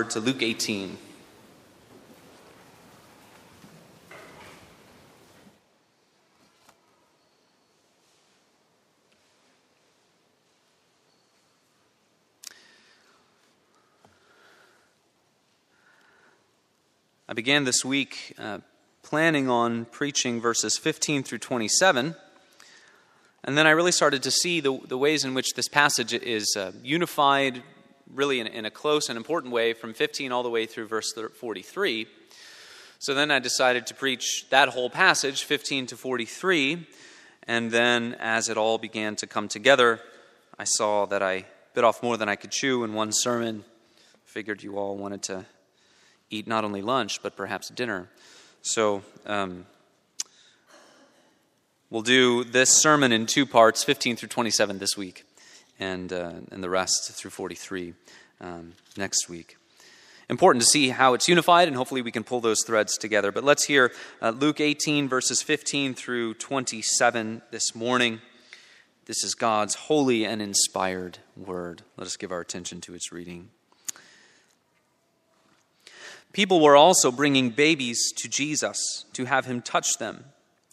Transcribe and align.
word 0.00 0.08
to 0.08 0.18
Luke 0.18 0.42
18. 0.42 0.96
I 17.28 17.34
began 17.34 17.64
this 17.64 17.84
week 17.84 18.34
uh, 18.38 18.60
planning 19.02 19.50
on 19.50 19.84
preaching 19.84 20.40
verses 20.40 20.78
15 20.78 21.24
through 21.24 21.36
27. 21.36 22.16
And 23.44 23.58
then 23.58 23.66
I 23.66 23.70
really 23.72 23.92
started 23.92 24.22
to 24.22 24.30
see 24.30 24.60
the, 24.60 24.80
the 24.88 24.96
ways 24.96 25.26
in 25.26 25.34
which 25.34 25.52
this 25.56 25.68
passage 25.68 26.14
is 26.14 26.56
uh, 26.56 26.72
unified, 26.82 27.62
really 28.14 28.40
in, 28.40 28.46
in, 28.46 28.64
a 28.64 28.70
close 28.70 29.08
and 29.08 29.16
important 29.16 29.52
way, 29.52 29.72
from 29.72 29.94
15 29.94 30.32
all 30.32 30.42
the 30.42 30.50
way 30.50 30.66
through 30.66 30.86
verse 30.86 31.12
43. 31.12 32.06
So 32.98 33.14
then 33.14 33.30
I 33.30 33.38
decided 33.38 33.86
to 33.86 33.94
preach 33.94 34.46
that 34.50 34.68
whole 34.68 34.90
passage, 34.90 35.44
15 35.44 35.86
to 35.86 35.96
43. 35.96 36.86
And 37.44 37.70
then 37.70 38.14
as 38.20 38.48
it 38.48 38.56
all 38.56 38.78
began 38.78 39.16
to 39.16 39.26
come 39.26 39.48
together, 39.48 40.00
I 40.58 40.64
saw 40.64 41.06
that 41.06 41.22
I 41.22 41.46
bit 41.74 41.84
off 41.84 42.02
more 42.02 42.16
than 42.16 42.28
I 42.28 42.36
could 42.36 42.50
chew 42.50 42.84
in 42.84 42.94
one 42.94 43.10
sermon. 43.12 43.64
Figured 44.24 44.62
you 44.62 44.76
all 44.76 44.96
wanted 44.96 45.22
to 45.24 45.46
eat 46.30 46.46
not 46.46 46.64
only 46.64 46.82
lunch, 46.82 47.22
but 47.22 47.36
perhaps 47.36 47.68
dinner. 47.70 48.08
So 48.62 49.02
um, 49.26 49.66
we'll 51.88 52.02
do 52.02 52.44
this 52.44 52.70
sermon 52.70 53.12
in 53.12 53.26
two 53.26 53.46
parts 53.46 53.82
15 53.82 54.16
through 54.16 54.28
27 54.28 54.78
this 54.78 54.96
week, 54.96 55.24
and, 55.80 56.12
uh, 56.12 56.34
and 56.52 56.62
the 56.62 56.70
rest 56.70 57.10
through 57.12 57.30
43 57.32 57.94
um, 58.40 58.74
next 58.96 59.28
week. 59.28 59.56
Important 60.28 60.62
to 60.62 60.68
see 60.68 60.90
how 60.90 61.14
it's 61.14 61.26
unified, 61.26 61.66
and 61.66 61.76
hopefully 61.76 62.02
we 62.02 62.12
can 62.12 62.22
pull 62.22 62.40
those 62.40 62.62
threads 62.64 62.96
together. 62.96 63.32
But 63.32 63.42
let's 63.42 63.64
hear 63.64 63.90
uh, 64.22 64.30
Luke 64.30 64.60
18, 64.60 65.08
verses 65.08 65.42
15 65.42 65.94
through 65.94 66.34
27 66.34 67.42
this 67.50 67.74
morning. 67.74 68.20
This 69.06 69.24
is 69.24 69.34
God's 69.34 69.74
holy 69.74 70.24
and 70.24 70.40
inspired 70.40 71.18
word. 71.36 71.82
Let 71.96 72.06
us 72.06 72.16
give 72.16 72.30
our 72.30 72.40
attention 72.40 72.80
to 72.82 72.94
its 72.94 73.10
reading. 73.10 73.48
People 76.32 76.60
were 76.60 76.76
also 76.76 77.10
bringing 77.10 77.50
babies 77.50 78.12
to 78.18 78.28
Jesus 78.28 79.04
to 79.14 79.24
have 79.24 79.46
him 79.46 79.62
touch 79.62 79.98
them. 79.98 80.26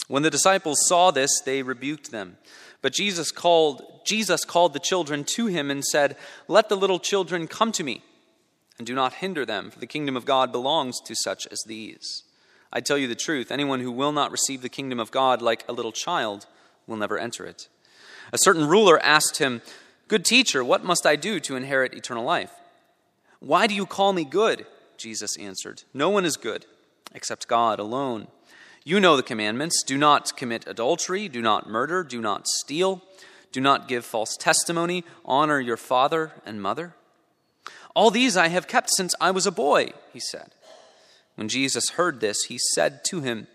When 0.08 0.22
the 0.22 0.30
disciples 0.30 0.78
saw 0.86 1.10
this, 1.10 1.42
they 1.42 1.64
rebuked 1.64 2.12
them. 2.12 2.38
But 2.82 2.94
Jesus 2.94 3.32
called 3.32 3.84
Jesus 4.06 4.46
called 4.46 4.72
the 4.72 4.80
children 4.80 5.26
to 5.36 5.48
him 5.48 5.70
and 5.70 5.84
said, 5.84 6.16
"Let 6.48 6.70
the 6.70 6.78
little 6.78 7.00
children 7.00 7.48
come 7.48 7.72
to 7.74 7.84
me, 7.84 8.04
and 8.78 8.88
do 8.88 8.96
not 8.96 9.16
hinder 9.16 9.46
them, 9.46 9.70
for 9.70 9.80
the 9.80 9.88
kingdom 9.88 10.16
of 10.16 10.26
God 10.26 10.52
belongs 10.52 11.02
to 11.02 11.16
such 11.16 11.46
as 11.48 11.62
these." 11.66 12.24
I 12.72 12.80
tell 12.80 12.98
you 12.98 13.08
the 13.08 13.16
truth, 13.16 13.52
anyone 13.52 13.82
who 13.82 13.92
will 13.92 14.12
not 14.12 14.32
receive 14.32 14.62
the 14.62 14.70
kingdom 14.70 15.00
of 15.00 15.12
God 15.12 15.42
like 15.42 15.66
a 15.68 15.74
little 15.74 15.92
child 15.92 16.46
will 16.86 16.98
never 16.98 17.18
enter 17.18 17.46
it. 17.46 17.68
A 18.32 18.38
certain 18.38 18.68
ruler 18.68 19.00
asked 19.00 19.38
him, 19.38 19.62
"Good 20.08 20.24
teacher, 20.24 20.64
what 20.64 20.84
must 20.84 21.06
I 21.06 21.16
do 21.16 21.40
to 21.42 21.56
inherit 21.56 21.94
eternal 21.94 22.24
life?" 22.24 22.52
"Why 23.40 23.68
do 23.68 23.74
you 23.74 23.86
call 23.86 24.14
me 24.14 24.24
good?" 24.24 24.66
Jesus 24.98 25.38
answered, 25.38 25.84
No 25.94 26.10
one 26.10 26.26
is 26.26 26.38
good 26.38 26.66
except 27.14 27.48
God 27.48 27.80
alone. 27.80 28.28
You 28.88 29.02
know 29.02 29.18
the 29.18 29.22
commandments 29.22 29.84
do 29.86 29.98
not 29.98 30.38
commit 30.38 30.66
adultery, 30.66 31.28
do 31.28 31.42
not 31.42 31.70
murder, 31.70 32.06
do 32.06 32.22
not 32.22 32.48
steal, 32.48 33.02
do 33.52 33.60
not 33.60 33.90
give 33.90 34.06
false 34.06 34.38
testimony, 34.38 35.04
honor 35.26 35.60
your 35.60 35.76
father 35.76 36.32
and 36.46 36.62
mother. 36.62 36.96
All 37.94 38.12
these 38.12 38.38
I 38.38 38.48
have 38.48 38.70
kept 38.70 38.90
since 38.92 39.14
I 39.20 39.30
was 39.32 39.46
a 39.46 39.52
boy, 39.52 39.92
he 40.14 40.22
said. 40.22 40.54
When 41.36 41.50
Jesus 41.50 41.90
heard 41.90 42.22
this, 42.22 42.44
he 42.44 42.58
said 42.76 43.04
to 43.08 43.20
him, 43.20 43.48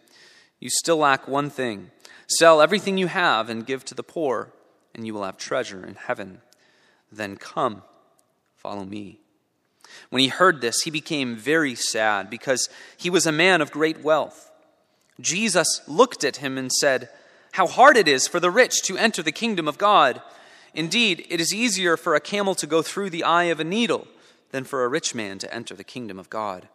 You 0.61 0.69
still 0.69 0.99
lack 0.99 1.27
one 1.27 1.49
thing. 1.49 1.93
Sell 2.27 2.61
everything 2.61 2.99
you 2.99 3.07
have 3.07 3.49
and 3.49 3.65
give 3.65 3.87
to 3.87 3.95
the 3.95 4.03
poor, 4.03 4.53
and 4.95 5.07
you 5.07 5.15
will 5.15 5.25
have 5.25 5.39
treasure 5.39 5.83
in 5.83 5.95
heaven. 5.95 6.43
Then 7.11 7.37
come, 7.37 7.85
follow 8.55 8.85
me. 8.85 9.21
When 10.11 10.21
he 10.21 10.29
heard 10.29 10.61
this, 10.61 10.83
he 10.83 10.91
became 10.91 11.37
very 11.37 11.75
sad 11.75 12.29
because 12.29 12.69
he 12.99 13.09
was 13.09 13.27
a 13.27 13.33
man 13.33 13.63
of 13.63 13.73
great 13.73 14.03
wealth. 14.03 14.51
Jesus 15.23 15.81
looked 15.87 16.25
at 16.25 16.37
him 16.37 16.59
and 16.59 16.71
said, 16.71 17.09
How 17.53 17.67
hard 17.67 17.97
it 17.97 18.09
is 18.09 18.29
for 18.29 18.41
the 18.41 18.51
rich 18.51 18.83
to 18.83 18.99
enter 18.99 19.23
the 19.23 19.33
kingdom 19.33 19.67
of 19.67 19.79
God. 19.79 20.21
Indeed, 20.75 21.27
it 21.29 21.41
is 21.41 21.55
easier 21.55 21.97
for 21.97 22.15
a 22.15 22.21
camel 22.21 22.55
to 22.57 22.67
go 22.67 22.83
through 22.83 23.11
the 23.11 23.25
eye 23.25 23.45
of 23.45 23.61
a 23.61 23.65
needle 23.65 24.07
than 24.51 24.65
for 24.65 24.85
a 24.85 24.89
rich 24.89 25.15
man 25.15 25.39
to 25.39 25.55
enter 25.55 25.75
the 25.75 25.85
kingdom 25.85 26.19
of 26.19 26.31
God. 26.31 26.69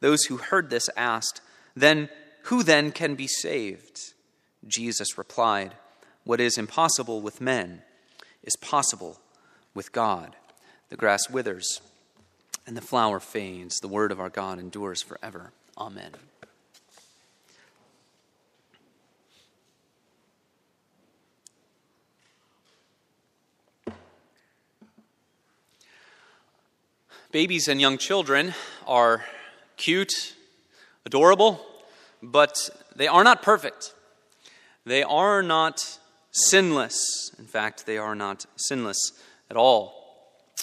Those 0.00 0.24
who 0.24 0.36
heard 0.36 0.70
this 0.70 0.88
asked, 0.96 1.40
Then 1.74 2.08
who 2.44 2.62
then 2.62 2.92
can 2.92 3.14
be 3.14 3.26
saved? 3.26 4.14
Jesus 4.66 5.18
replied, 5.18 5.74
What 6.24 6.40
is 6.40 6.58
impossible 6.58 7.20
with 7.20 7.40
men 7.40 7.82
is 8.42 8.56
possible 8.56 9.18
with 9.74 9.92
God. 9.92 10.36
The 10.88 10.96
grass 10.96 11.28
withers 11.28 11.80
and 12.66 12.76
the 12.76 12.82
flower 12.82 13.20
fades. 13.20 13.78
The 13.80 13.88
word 13.88 14.12
of 14.12 14.20
our 14.20 14.30
God 14.30 14.58
endures 14.58 15.02
forever. 15.02 15.52
Amen. 15.76 16.12
Babies 27.30 27.68
and 27.68 27.78
young 27.78 27.98
children 27.98 28.54
are 28.86 29.22
cute, 29.76 30.34
adorable, 31.04 31.60
but 32.22 32.70
they 32.96 33.06
are 33.06 33.22
not 33.22 33.42
perfect. 33.42 33.92
They 34.86 35.02
are 35.02 35.42
not 35.42 35.98
sinless. 36.30 37.30
In 37.38 37.44
fact, 37.44 37.84
they 37.84 37.98
are 37.98 38.14
not 38.14 38.46
sinless 38.56 39.12
at 39.50 39.58
all. 39.58 39.92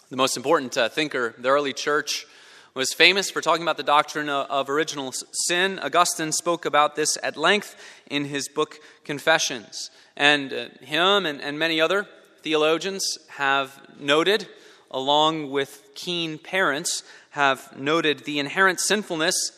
The 0.10 0.18
most 0.18 0.38
important 0.38 0.76
uh, 0.76 0.90
thinker, 0.90 1.36
the 1.38 1.50
early 1.50 1.72
church, 1.72 2.26
was 2.74 2.94
famous 2.94 3.30
for 3.30 3.42
talking 3.42 3.62
about 3.62 3.78
the 3.78 3.84
doctrine 3.84 4.28
of 4.28 4.68
original 4.68 5.14
sin. 5.48 5.78
Augustine 5.78 6.32
spoke 6.32 6.66
about 6.66 6.96
this 6.96 7.16
at 7.22 7.38
length 7.38 7.76
in 8.10 8.26
his 8.26 8.50
book 8.50 8.80
Confessions. 9.04 9.92
And 10.18 10.52
uh, 10.52 10.70
him 10.82 11.28
and, 11.28 11.42
and 11.42 11.60
many 11.60 11.80
other 11.80 12.08
theologians 12.42 13.20
have 13.28 13.80
noted, 14.00 14.48
along 14.96 15.52
with 15.52 15.90
keen 15.94 16.40
parents, 16.40 17.04
have 17.32 17.78
noted 17.78 18.22
the 18.22 18.40
inherent 18.40 18.80
sinfulness 18.80 19.52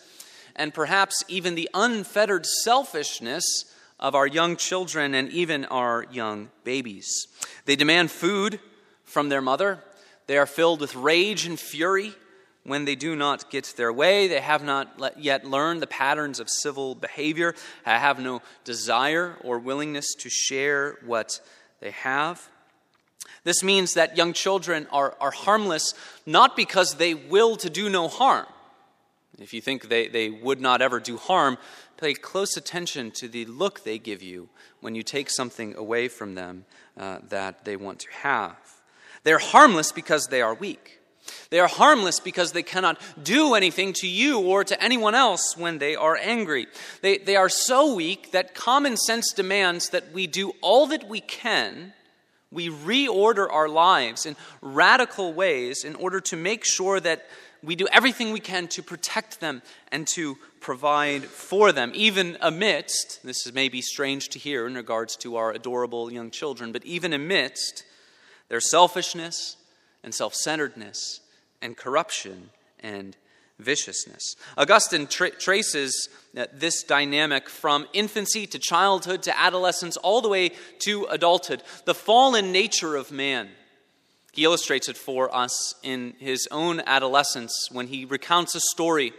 and 0.54 0.74
perhaps 0.74 1.24
even 1.30 1.56
the 1.56 1.70
unfettered 1.74 2.46
selfishness 2.46 3.46
of 3.98 4.16
our 4.16 4.28
young 4.28 4.58
children 4.58 5.14
and 5.14 5.30
even 5.32 5.64
our 5.66 6.06
young 6.12 6.50
babies. 6.66 7.28
They 7.64 7.78
demand 7.78 8.12
food 8.12 8.60
from 9.06 9.30
their 9.30 9.42
mother 9.42 9.82
they 10.28 10.38
are 10.38 10.46
filled 10.46 10.82
with 10.82 10.96
rage 10.96 11.46
and 11.46 11.60
fury 11.60 12.14
when 12.64 12.84
they 12.84 12.96
do 12.96 13.16
not 13.16 13.50
get 13.50 13.74
their 13.78 13.92
way. 13.92 14.28
They 14.28 14.42
have 14.42 14.64
not 14.64 15.18
yet 15.18 15.46
learned 15.46 15.82
the 15.82 15.88
patterns 15.88 16.42
of 16.42 16.50
civil 16.50 16.96
behavior, 16.96 17.56
have 17.84 18.20
no 18.20 18.42
desire 18.66 19.38
or 19.42 19.58
willingness 19.58 20.14
to 20.16 20.30
share 20.30 20.98
what 21.06 21.40
they 21.80 21.92
have. 21.92 22.50
This 23.48 23.64
means 23.64 23.94
that 23.94 24.18
young 24.18 24.34
children 24.34 24.88
are, 24.92 25.16
are 25.22 25.32
harmless 25.32 25.94
not 26.26 26.58
because 26.58 26.96
they 26.96 27.14
will 27.14 27.56
to 27.56 27.70
do 27.70 27.90
no 27.90 28.10
harm. 28.10 28.46
If 29.40 29.54
you 29.54 29.62
think 29.62 29.88
they, 29.88 30.10
they 30.10 30.30
would 30.30 30.60
not 30.60 30.82
ever 30.82 31.00
do 31.00 31.16
harm, 31.16 31.58
pay 31.96 32.14
close 32.14 32.58
attention 32.58 33.10
to 33.12 33.30
the 33.30 33.46
look 33.46 33.86
they 33.86 34.00
give 34.00 34.22
you 34.22 34.50
when 34.82 34.96
you 34.96 35.02
take 35.02 35.30
something 35.30 35.76
away 35.76 36.10
from 36.10 36.36
them 36.36 36.66
uh, 36.98 37.20
that 37.30 37.64
they 37.64 37.78
want 37.78 38.00
to 38.00 38.12
have. 38.12 38.58
They're 39.24 39.40
harmless 39.40 39.94
because 39.94 40.28
they 40.28 40.42
are 40.42 40.54
weak. 40.54 41.00
They 41.50 41.62
are 41.62 41.70
harmless 41.70 42.20
because 42.20 42.52
they 42.52 42.64
cannot 42.64 43.00
do 43.24 43.54
anything 43.54 43.94
to 44.02 44.10
you 44.10 44.42
or 44.42 44.66
to 44.66 44.84
anyone 44.84 45.16
else 45.16 45.56
when 45.56 45.78
they 45.78 45.96
are 45.96 46.18
angry. 46.18 46.68
They, 47.02 47.18
they 47.20 47.38
are 47.38 47.48
so 47.48 47.96
weak 47.96 48.34
that 48.34 48.56
common 48.56 48.98
sense 48.98 49.32
demands 49.32 49.92
that 49.92 50.12
we 50.12 50.28
do 50.28 50.52
all 50.60 50.88
that 50.88 51.08
we 51.08 51.22
can. 51.22 51.94
We 52.52 52.70
reorder 52.70 53.52
our 53.52 53.68
lives 53.68 54.26
in 54.26 54.36
radical 54.62 55.34
ways 55.34 55.84
in 55.84 55.96
order 55.96 56.22
to 56.22 56.38
make 56.38 56.64
sure 56.64 57.00
that 57.00 57.26
we 57.64 57.76
do 57.76 57.88
everything 57.92 58.32
we 58.32 58.40
can 58.40 58.68
to 58.70 58.84
protect 58.84 59.40
them 59.40 59.62
and 59.92 60.08
to 60.10 60.38
provide 60.60 61.26
for 61.26 61.72
them, 61.72 61.92
even 61.96 62.38
amidst, 62.42 63.24
this 63.24 63.46
is 63.46 63.54
maybe 63.54 63.82
strange 63.82 64.30
to 64.30 64.40
hear 64.40 64.68
in 64.68 64.76
regards 64.76 65.16
to 65.18 65.36
our 65.36 65.52
adorable 65.52 66.12
young 66.12 66.32
children, 66.32 66.72
but 66.72 66.86
even 66.86 67.14
amidst 67.14 67.84
their 68.50 68.62
selfishness 68.62 69.58
and 70.04 70.14
self 70.14 70.34
centeredness 70.34 71.22
and 71.62 71.76
corruption 71.76 72.52
and 72.80 73.18
viciousness. 73.60 74.36
Augustine 74.58 75.08
tra- 75.08 75.32
traces 75.32 76.10
uh, 76.38 76.46
this 76.54 76.84
dynamic 76.84 77.50
from 77.50 77.88
infancy 77.94 78.46
to 78.48 78.60
childhood 78.60 79.24
to 79.24 79.40
adolescence 79.40 79.98
all 79.98 80.22
the 80.22 80.30
way 80.30 80.52
to 80.80 81.06
adulthood. 81.06 81.64
The 81.86 81.96
fallen 81.96 82.52
nature 82.52 82.96
of 82.96 83.12
man. 83.12 83.50
He 84.34 84.44
illustrates 84.44 84.88
it 84.88 84.98
for 84.98 85.36
us 85.36 85.74
in 85.82 86.14
his 86.20 86.48
own 86.52 86.82
adolescence 86.86 87.70
when 87.72 87.88
he 87.88 88.06
recounts 88.06 88.54
a 88.54 88.60
story, 88.60 89.14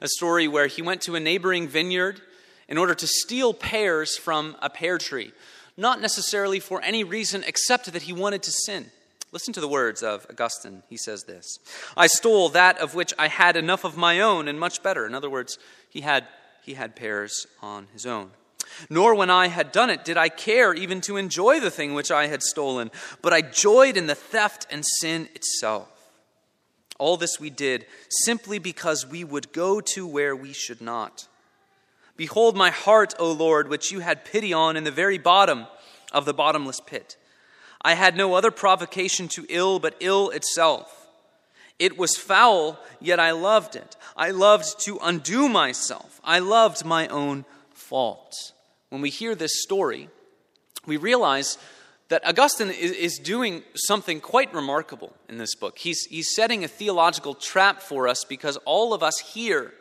a 0.00 0.08
story 0.08 0.48
where 0.48 0.66
he 0.66 0.82
went 0.82 1.02
to 1.02 1.14
a 1.14 1.20
neighboring 1.20 1.68
vineyard 1.68 2.20
in 2.68 2.78
order 2.78 2.94
to 2.94 3.06
steal 3.06 3.54
pears 3.54 4.16
from 4.16 4.56
a 4.60 4.68
pear 4.68 4.98
tree, 4.98 5.32
not 5.76 6.00
necessarily 6.00 6.58
for 6.58 6.82
any 6.82 7.04
reason 7.04 7.44
except 7.46 7.92
that 7.92 8.02
he 8.02 8.12
wanted 8.12 8.42
to 8.42 8.50
sin. 8.50 8.90
Listen 9.32 9.52
to 9.54 9.60
the 9.60 9.68
words 9.68 10.02
of 10.02 10.26
Augustine. 10.30 10.82
He 10.88 10.96
says 10.96 11.24
this 11.24 11.58
I 11.96 12.06
stole 12.06 12.48
that 12.50 12.78
of 12.78 12.94
which 12.94 13.12
I 13.18 13.28
had 13.28 13.56
enough 13.56 13.84
of 13.84 13.96
my 13.96 14.20
own 14.20 14.48
and 14.48 14.58
much 14.58 14.82
better. 14.82 15.06
In 15.06 15.14
other 15.14 15.30
words, 15.30 15.58
he 15.88 16.00
had, 16.02 16.26
he 16.62 16.74
had 16.74 16.96
pears 16.96 17.46
on 17.60 17.88
his 17.92 18.06
own. 18.06 18.30
Nor 18.90 19.14
when 19.14 19.30
I 19.30 19.48
had 19.48 19.72
done 19.72 19.90
it 19.90 20.04
did 20.04 20.16
I 20.16 20.28
care 20.28 20.74
even 20.74 21.00
to 21.02 21.16
enjoy 21.16 21.60
the 21.60 21.70
thing 21.70 21.94
which 21.94 22.10
I 22.10 22.26
had 22.26 22.42
stolen, 22.42 22.90
but 23.22 23.32
I 23.32 23.40
joyed 23.40 23.96
in 23.96 24.06
the 24.06 24.14
theft 24.14 24.66
and 24.70 24.84
sin 25.00 25.28
itself. 25.34 25.88
All 26.98 27.16
this 27.16 27.38
we 27.38 27.50
did 27.50 27.86
simply 28.08 28.58
because 28.58 29.06
we 29.06 29.22
would 29.22 29.52
go 29.52 29.80
to 29.80 30.06
where 30.06 30.34
we 30.34 30.52
should 30.52 30.80
not. 30.80 31.28
Behold 32.16 32.56
my 32.56 32.70
heart, 32.70 33.14
O 33.18 33.30
Lord, 33.30 33.68
which 33.68 33.92
you 33.92 34.00
had 34.00 34.24
pity 34.24 34.52
on 34.52 34.76
in 34.76 34.84
the 34.84 34.90
very 34.90 35.18
bottom 35.18 35.66
of 36.12 36.24
the 36.24 36.34
bottomless 36.34 36.80
pit. 36.80 37.16
I 37.86 37.94
had 37.94 38.16
no 38.16 38.34
other 38.34 38.50
provocation 38.50 39.28
to 39.28 39.46
ill 39.48 39.78
but 39.78 39.94
ill 40.00 40.30
itself. 40.30 41.06
It 41.78 41.96
was 41.96 42.16
foul, 42.16 42.78
yet 43.00 43.20
I 43.20 43.30
loved 43.30 43.76
it. 43.76 43.96
I 44.16 44.30
loved 44.30 44.80
to 44.86 44.98
undo 45.02 45.48
myself. 45.48 46.20
I 46.24 46.38
loved 46.40 46.84
my 46.84 47.06
own 47.08 47.44
fault 47.74 48.34
when 48.90 49.02
we 49.02 49.10
hear 49.10 49.34
this 49.34 49.62
story, 49.62 50.08
we 50.86 50.96
realize 50.96 51.58
that 52.08 52.26
Augustine 52.26 52.70
is, 52.70 52.92
is, 52.92 53.18
doing 53.18 53.64
something 53.74 54.20
quite 54.20 54.54
remarkable 54.54 55.12
in 55.28 55.38
this 55.38 55.56
book. 55.56 55.76
He's, 55.76 56.04
he's 56.04 56.34
setting 56.34 56.62
a 56.62 56.68
theological 56.68 57.34
trap 57.34 57.82
for 57.82 58.06
us 58.06 58.24
because 58.24 58.56
all 58.58 58.94
of 58.94 59.02
us 59.02 59.18
here, 59.18 59.74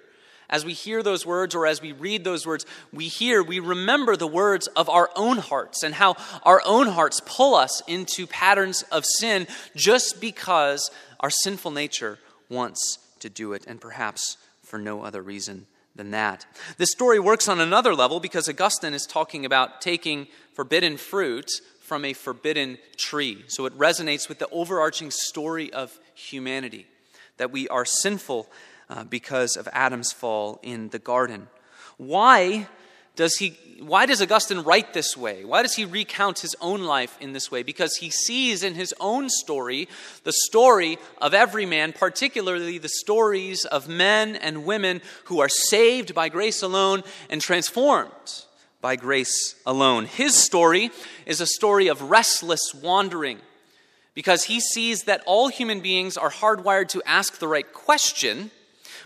as 0.50 0.66
we 0.66 0.74
hear 0.74 1.02
those 1.04 1.26
words 1.26 1.56
or 1.56 1.66
as 1.66 1.82
we 1.82 1.92
read 1.92 2.24
those 2.24 2.46
words, 2.46 2.66
we 2.94 3.08
hear, 3.08 3.42
we 3.42 3.60
remember 3.60 4.16
the 4.16 4.28
words 4.28 4.68
of 4.68 4.90
our 4.90 5.10
own 5.16 5.38
hearts 5.38 5.84
and 5.84 5.96
how 5.96 6.16
our 6.44 6.62
own 6.66 6.88
hearts 6.88 7.22
pull 7.26 7.56
us 7.56 7.82
into 7.88 8.28
patterns 8.28 8.84
of 8.92 9.06
sin 9.06 9.48
just 9.76 10.22
because 10.22 10.92
our 11.20 11.30
sinful 11.30 11.72
nature 11.72 12.20
wants 12.50 13.00
to 13.20 13.30
do 13.30 13.54
it, 13.54 13.66
and 13.68 13.82
perhaps 13.82 14.38
for 14.64 14.78
no 14.78 15.02
other 15.02 15.22
reason 15.22 15.66
than 15.96 16.12
that. 16.12 16.46
This 16.78 16.92
story 16.92 17.20
works 17.20 17.48
on 17.48 17.60
another 17.60 17.96
level 17.96 18.20
because 18.20 18.50
Augustine 18.50 18.94
is 18.94 19.06
talking 19.06 19.46
about 19.46 19.82
taking 19.82 20.28
forbidden 20.54 20.98
fruit 20.98 21.50
from 21.80 22.04
a 22.04 22.14
forbidden 22.14 22.78
tree. 22.98 23.46
So 23.48 23.66
it 23.66 23.78
resonates 23.78 24.28
with 24.28 24.40
the 24.40 24.50
overarching 24.50 25.12
story 25.12 25.72
of 25.72 25.98
humanity 26.14 26.88
that 27.38 27.52
we 27.52 27.68
are 27.70 27.86
sinful 27.86 28.48
uh, 28.90 29.04
because 29.04 29.56
of 29.56 29.68
Adam's 29.72 30.12
fall 30.12 30.60
in 30.64 30.90
the 30.90 31.00
garden. 31.00 31.48
Why 31.98 32.68
does 33.16 33.36
he 33.38 33.58
why 33.82 34.06
does 34.06 34.22
augustine 34.22 34.60
write 34.60 34.94
this 34.94 35.18
way? 35.18 35.44
Why 35.44 35.62
does 35.62 35.76
he 35.76 35.84
recount 35.84 36.40
his 36.40 36.56
own 36.62 36.84
life 36.84 37.18
in 37.20 37.34
this 37.34 37.52
way? 37.52 37.62
Because 37.62 37.98
he 37.98 38.10
sees 38.10 38.64
in 38.64 38.74
his 38.74 38.94
own 39.02 39.30
story 39.30 39.90
the 40.24 40.32
story 40.32 40.98
of 41.22 41.34
every 41.34 41.66
man 41.66 41.92
particularly 41.92 42.78
the 42.78 42.88
stories 42.88 43.66
of 43.66 43.90
men 43.90 44.38
and 44.38 44.66
women 44.66 45.02
who 45.26 45.42
are 45.42 45.50
saved 45.50 46.16
by 46.16 46.30
grace 46.30 46.62
alone 46.62 47.04
and 47.30 47.42
transformed 47.42 48.46
by 48.80 48.96
grace 48.96 49.56
alone. 49.66 50.06
His 50.06 50.36
story 50.36 50.90
is 51.26 51.42
a 51.42 51.48
story 51.48 51.88
of 51.88 52.02
restless 52.04 52.74
wandering 52.74 53.40
because 54.14 54.46
he 54.46 54.62
sees 54.62 55.04
that 55.04 55.22
all 55.26 55.50
human 55.50 55.82
beings 55.82 56.16
are 56.16 56.32
hardwired 56.32 56.88
to 56.90 57.04
ask 57.06 57.40
the 57.40 57.48
right 57.48 57.72
question 57.74 58.52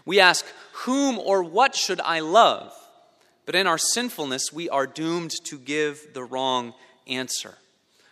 we 0.05 0.19
ask 0.19 0.45
whom 0.85 1.19
or 1.19 1.43
what 1.43 1.75
should 1.75 2.01
i 2.01 2.19
love 2.19 2.73
but 3.49 3.55
in 3.55 3.65
our 3.65 3.79
sinfulness, 3.79 4.53
we 4.53 4.69
are 4.69 4.85
doomed 4.85 5.31
to 5.45 5.57
give 5.57 6.13
the 6.13 6.23
wrong 6.23 6.75
answer. 7.07 7.55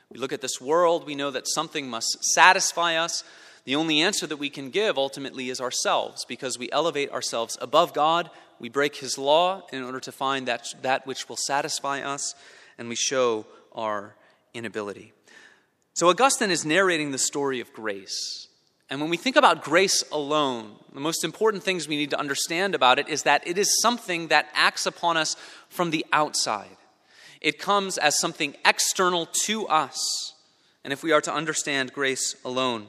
We 0.09 0.17
look 0.17 0.33
at 0.33 0.41
this 0.41 0.59
world, 0.59 1.05
we 1.05 1.13
know 1.13 1.29
that 1.29 1.47
something 1.47 1.87
must 1.87 2.25
satisfy 2.33 2.95
us. 2.95 3.23
The 3.63 3.75
only 3.75 4.01
answer 4.01 4.25
that 4.25 4.37
we 4.37 4.49
can 4.49 4.71
give 4.71 4.97
ultimately 4.97 5.51
is 5.51 5.61
ourselves 5.61 6.25
because 6.25 6.57
we 6.57 6.71
elevate 6.71 7.11
ourselves 7.11 7.55
above 7.61 7.93
God. 7.93 8.31
We 8.57 8.69
break 8.69 8.95
His 8.95 9.19
law 9.19 9.67
in 9.71 9.83
order 9.83 9.99
to 9.99 10.11
find 10.11 10.47
that, 10.47 10.73
that 10.81 11.05
which 11.05 11.29
will 11.29 11.37
satisfy 11.37 12.01
us, 12.01 12.33
and 12.79 12.89
we 12.89 12.95
show 12.95 13.45
our 13.73 14.15
inability. 14.55 15.13
So, 15.93 16.09
Augustine 16.09 16.49
is 16.49 16.65
narrating 16.65 17.11
the 17.11 17.19
story 17.19 17.59
of 17.59 17.71
grace. 17.73 18.47
And 18.89 19.01
when 19.01 19.09
we 19.09 19.17
think 19.17 19.35
about 19.35 19.63
grace 19.63 20.03
alone, 20.11 20.75
the 20.93 20.99
most 21.01 21.23
important 21.25 21.63
things 21.63 21.87
we 21.87 21.97
need 21.97 22.11
to 22.11 22.19
understand 22.19 22.73
about 22.73 22.99
it 22.99 23.09
is 23.09 23.23
that 23.23 23.45
it 23.45 23.57
is 23.57 23.81
something 23.81 24.29
that 24.29 24.47
acts 24.53 24.85
upon 24.85 25.17
us 25.17 25.35
from 25.67 25.91
the 25.91 26.05
outside. 26.13 26.77
It 27.41 27.59
comes 27.59 27.97
as 27.97 28.17
something 28.17 28.55
external 28.65 29.27
to 29.45 29.67
us. 29.67 30.33
And 30.83 30.93
if 30.93 31.03
we 31.03 31.11
are 31.11 31.21
to 31.21 31.33
understand 31.33 31.91
grace 31.93 32.35
alone, 32.45 32.87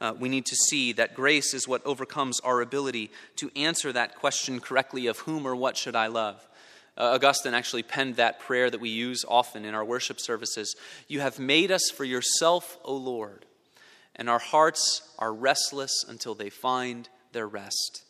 uh, 0.00 0.14
we 0.18 0.28
need 0.28 0.46
to 0.46 0.54
see 0.54 0.92
that 0.92 1.14
grace 1.14 1.52
is 1.52 1.66
what 1.66 1.84
overcomes 1.84 2.38
our 2.40 2.60
ability 2.60 3.10
to 3.36 3.50
answer 3.56 3.92
that 3.92 4.14
question 4.14 4.60
correctly 4.60 5.08
of 5.08 5.18
whom 5.20 5.46
or 5.46 5.56
what 5.56 5.76
should 5.76 5.96
I 5.96 6.06
love. 6.06 6.46
Uh, 6.96 7.14
Augustine 7.14 7.54
actually 7.54 7.82
penned 7.82 8.16
that 8.16 8.38
prayer 8.38 8.70
that 8.70 8.80
we 8.80 8.88
use 8.88 9.24
often 9.26 9.64
in 9.64 9.74
our 9.74 9.84
worship 9.84 10.20
services 10.20 10.76
You 11.08 11.20
have 11.20 11.38
made 11.38 11.70
us 11.72 11.90
for 11.90 12.04
yourself, 12.04 12.78
O 12.84 12.94
Lord 12.94 13.46
and 14.16 14.28
our 14.28 14.38
hearts 14.38 15.02
are 15.18 15.32
restless 15.32 16.04
until 16.08 16.34
they 16.34 16.50
find 16.50 17.08
their 17.32 17.46
rest 17.46 18.04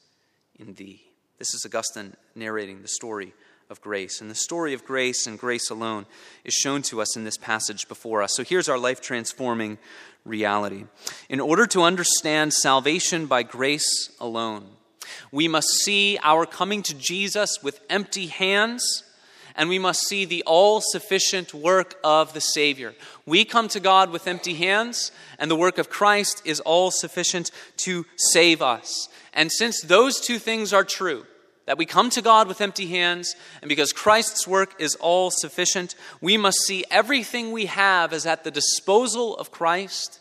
in 0.58 0.74
thee. 0.74 1.02
This 1.38 1.52
is 1.52 1.66
Augustine 1.66 2.14
narrating 2.34 2.82
the 2.82 2.88
story 2.88 3.34
of 3.68 3.80
grace. 3.80 4.20
And 4.20 4.30
the 4.30 4.34
story 4.34 4.72
of 4.72 4.84
grace 4.84 5.26
and 5.26 5.38
grace 5.38 5.70
alone 5.70 6.06
is 6.44 6.54
shown 6.54 6.82
to 6.82 7.00
us 7.00 7.16
in 7.16 7.24
this 7.24 7.36
passage 7.36 7.88
before 7.88 8.22
us. 8.22 8.30
So 8.34 8.44
here's 8.44 8.68
our 8.68 8.78
life 8.78 9.00
transforming 9.00 9.78
reality. 10.24 10.84
In 11.28 11.40
order 11.40 11.66
to 11.66 11.82
understand 11.82 12.54
salvation 12.54 13.26
by 13.26 13.42
grace 13.42 14.10
alone, 14.20 14.66
we 15.30 15.48
must 15.48 15.68
see 15.68 16.18
our 16.22 16.46
coming 16.46 16.82
to 16.84 16.94
Jesus 16.94 17.58
with 17.62 17.80
empty 17.90 18.26
hands 18.26 19.04
and 19.56 19.68
we 19.68 19.78
must 19.78 20.06
see 20.06 20.24
the 20.24 20.42
all 20.44 20.80
sufficient 20.80 21.54
work 21.54 21.98
of 22.04 22.34
the 22.34 22.40
Savior. 22.40 22.94
We 23.24 23.44
come 23.44 23.68
to 23.68 23.80
God 23.80 24.10
with 24.10 24.28
empty 24.28 24.54
hands, 24.54 25.10
and 25.38 25.50
the 25.50 25.56
work 25.56 25.78
of 25.78 25.90
Christ 25.90 26.42
is 26.44 26.60
all 26.60 26.90
sufficient 26.90 27.50
to 27.78 28.04
save 28.16 28.62
us. 28.62 29.08
And 29.32 29.50
since 29.50 29.80
those 29.80 30.20
two 30.20 30.38
things 30.38 30.72
are 30.72 30.84
true, 30.84 31.26
that 31.64 31.78
we 31.78 31.86
come 31.86 32.10
to 32.10 32.22
God 32.22 32.46
with 32.46 32.60
empty 32.60 32.86
hands, 32.86 33.34
and 33.60 33.68
because 33.68 33.92
Christ's 33.92 34.46
work 34.46 34.74
is 34.78 34.94
all 34.96 35.30
sufficient, 35.30 35.94
we 36.20 36.36
must 36.36 36.58
see 36.60 36.84
everything 36.90 37.50
we 37.50 37.66
have 37.66 38.12
as 38.12 38.24
at 38.24 38.44
the 38.44 38.50
disposal 38.50 39.36
of 39.36 39.50
Christ. 39.50 40.20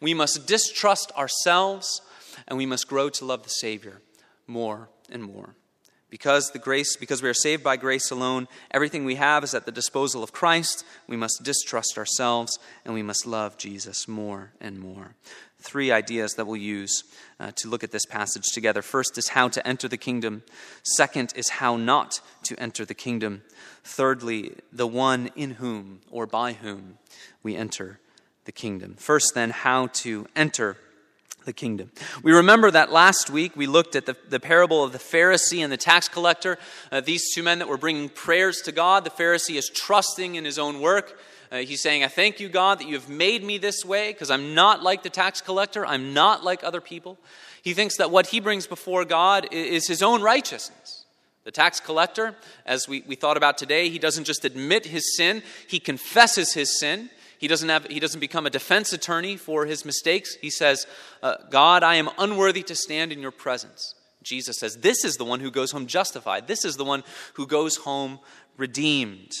We 0.00 0.14
must 0.14 0.46
distrust 0.46 1.12
ourselves, 1.12 2.00
and 2.48 2.56
we 2.56 2.66
must 2.66 2.88
grow 2.88 3.10
to 3.10 3.24
love 3.24 3.42
the 3.42 3.50
Savior 3.50 4.00
more 4.46 4.88
and 5.10 5.22
more. 5.22 5.54
Because 6.08 6.50
the 6.50 6.58
grace, 6.60 6.96
because 6.96 7.22
we 7.22 7.28
are 7.28 7.34
saved 7.34 7.64
by 7.64 7.76
grace 7.76 8.10
alone, 8.10 8.46
everything 8.70 9.04
we 9.04 9.16
have 9.16 9.42
is 9.42 9.54
at 9.54 9.66
the 9.66 9.72
disposal 9.72 10.22
of 10.22 10.32
Christ. 10.32 10.84
We 11.08 11.16
must 11.16 11.42
distrust 11.42 11.98
ourselves 11.98 12.58
and 12.84 12.94
we 12.94 13.02
must 13.02 13.26
love 13.26 13.58
Jesus 13.58 14.06
more 14.06 14.52
and 14.60 14.78
more. 14.78 15.16
Three 15.58 15.90
ideas 15.90 16.34
that 16.34 16.46
we'll 16.46 16.56
use 16.58 17.02
uh, 17.40 17.50
to 17.56 17.68
look 17.68 17.82
at 17.82 17.90
this 17.90 18.06
passage 18.06 18.44
together. 18.54 18.82
First 18.82 19.18
is 19.18 19.30
how 19.30 19.48
to 19.48 19.66
enter 19.66 19.88
the 19.88 19.96
kingdom. 19.96 20.44
Second 20.84 21.32
is 21.34 21.48
how 21.48 21.76
not 21.76 22.20
to 22.44 22.58
enter 22.60 22.84
the 22.84 22.94
kingdom. 22.94 23.42
Thirdly, 23.82 24.52
the 24.72 24.86
one 24.86 25.30
in 25.34 25.52
whom 25.52 26.02
or 26.10 26.26
by 26.26 26.52
whom 26.52 26.98
we 27.42 27.56
enter 27.56 27.98
the 28.44 28.52
kingdom. 28.52 28.94
First, 28.96 29.34
then, 29.34 29.50
how 29.50 29.88
to 29.88 30.28
enter 30.36 30.76
the 31.46 31.52
kingdom. 31.52 31.90
We 32.22 32.32
remember 32.32 32.70
that 32.70 32.92
last 32.92 33.30
week 33.30 33.56
we 33.56 33.66
looked 33.66 33.96
at 33.96 34.04
the, 34.04 34.16
the 34.28 34.40
parable 34.40 34.84
of 34.84 34.92
the 34.92 34.98
Pharisee 34.98 35.60
and 35.60 35.72
the 35.72 35.78
tax 35.78 36.08
collector, 36.08 36.58
uh, 36.92 37.00
these 37.00 37.32
two 37.34 37.42
men 37.42 37.60
that 37.60 37.68
were 37.68 37.78
bringing 37.78 38.10
prayers 38.10 38.60
to 38.62 38.72
God. 38.72 39.04
The 39.04 39.10
Pharisee 39.10 39.56
is 39.56 39.70
trusting 39.70 40.34
in 40.34 40.44
his 40.44 40.58
own 40.58 40.80
work. 40.80 41.18
Uh, 41.50 41.58
he's 41.58 41.80
saying, 41.80 42.02
I 42.02 42.08
thank 42.08 42.40
you, 42.40 42.48
God, 42.48 42.80
that 42.80 42.88
you 42.88 42.94
have 42.94 43.08
made 43.08 43.44
me 43.44 43.56
this 43.56 43.84
way 43.84 44.12
because 44.12 44.30
I'm 44.30 44.54
not 44.54 44.82
like 44.82 45.04
the 45.04 45.10
tax 45.10 45.40
collector. 45.40 45.86
I'm 45.86 46.12
not 46.12 46.44
like 46.44 46.64
other 46.64 46.80
people. 46.80 47.18
He 47.62 47.72
thinks 47.72 47.96
that 47.96 48.10
what 48.10 48.26
he 48.26 48.40
brings 48.40 48.66
before 48.66 49.04
God 49.04 49.48
is 49.52 49.86
his 49.86 50.02
own 50.02 50.22
righteousness. 50.22 51.04
The 51.44 51.52
tax 51.52 51.78
collector, 51.78 52.34
as 52.66 52.88
we, 52.88 53.04
we 53.06 53.14
thought 53.14 53.36
about 53.36 53.56
today, 53.56 53.88
he 53.88 54.00
doesn't 54.00 54.24
just 54.24 54.44
admit 54.44 54.84
his 54.84 55.16
sin, 55.16 55.44
he 55.68 55.78
confesses 55.78 56.52
his 56.54 56.78
sin. 56.78 57.08
He 57.38 57.48
doesn't, 57.48 57.68
have, 57.68 57.86
he 57.86 58.00
doesn't 58.00 58.20
become 58.20 58.46
a 58.46 58.50
defense 58.50 58.92
attorney 58.92 59.36
for 59.36 59.66
his 59.66 59.84
mistakes. 59.84 60.36
He 60.36 60.50
says, 60.50 60.86
uh, 61.22 61.36
God, 61.50 61.82
I 61.82 61.96
am 61.96 62.08
unworthy 62.18 62.62
to 62.64 62.74
stand 62.74 63.12
in 63.12 63.20
your 63.20 63.30
presence. 63.30 63.94
Jesus 64.22 64.58
says, 64.58 64.78
This 64.78 65.04
is 65.04 65.16
the 65.16 65.24
one 65.24 65.40
who 65.40 65.50
goes 65.50 65.70
home 65.70 65.86
justified. 65.86 66.46
This 66.46 66.64
is 66.64 66.76
the 66.76 66.84
one 66.84 67.04
who 67.34 67.46
goes 67.46 67.76
home 67.76 68.18
redeemed. 68.56 69.32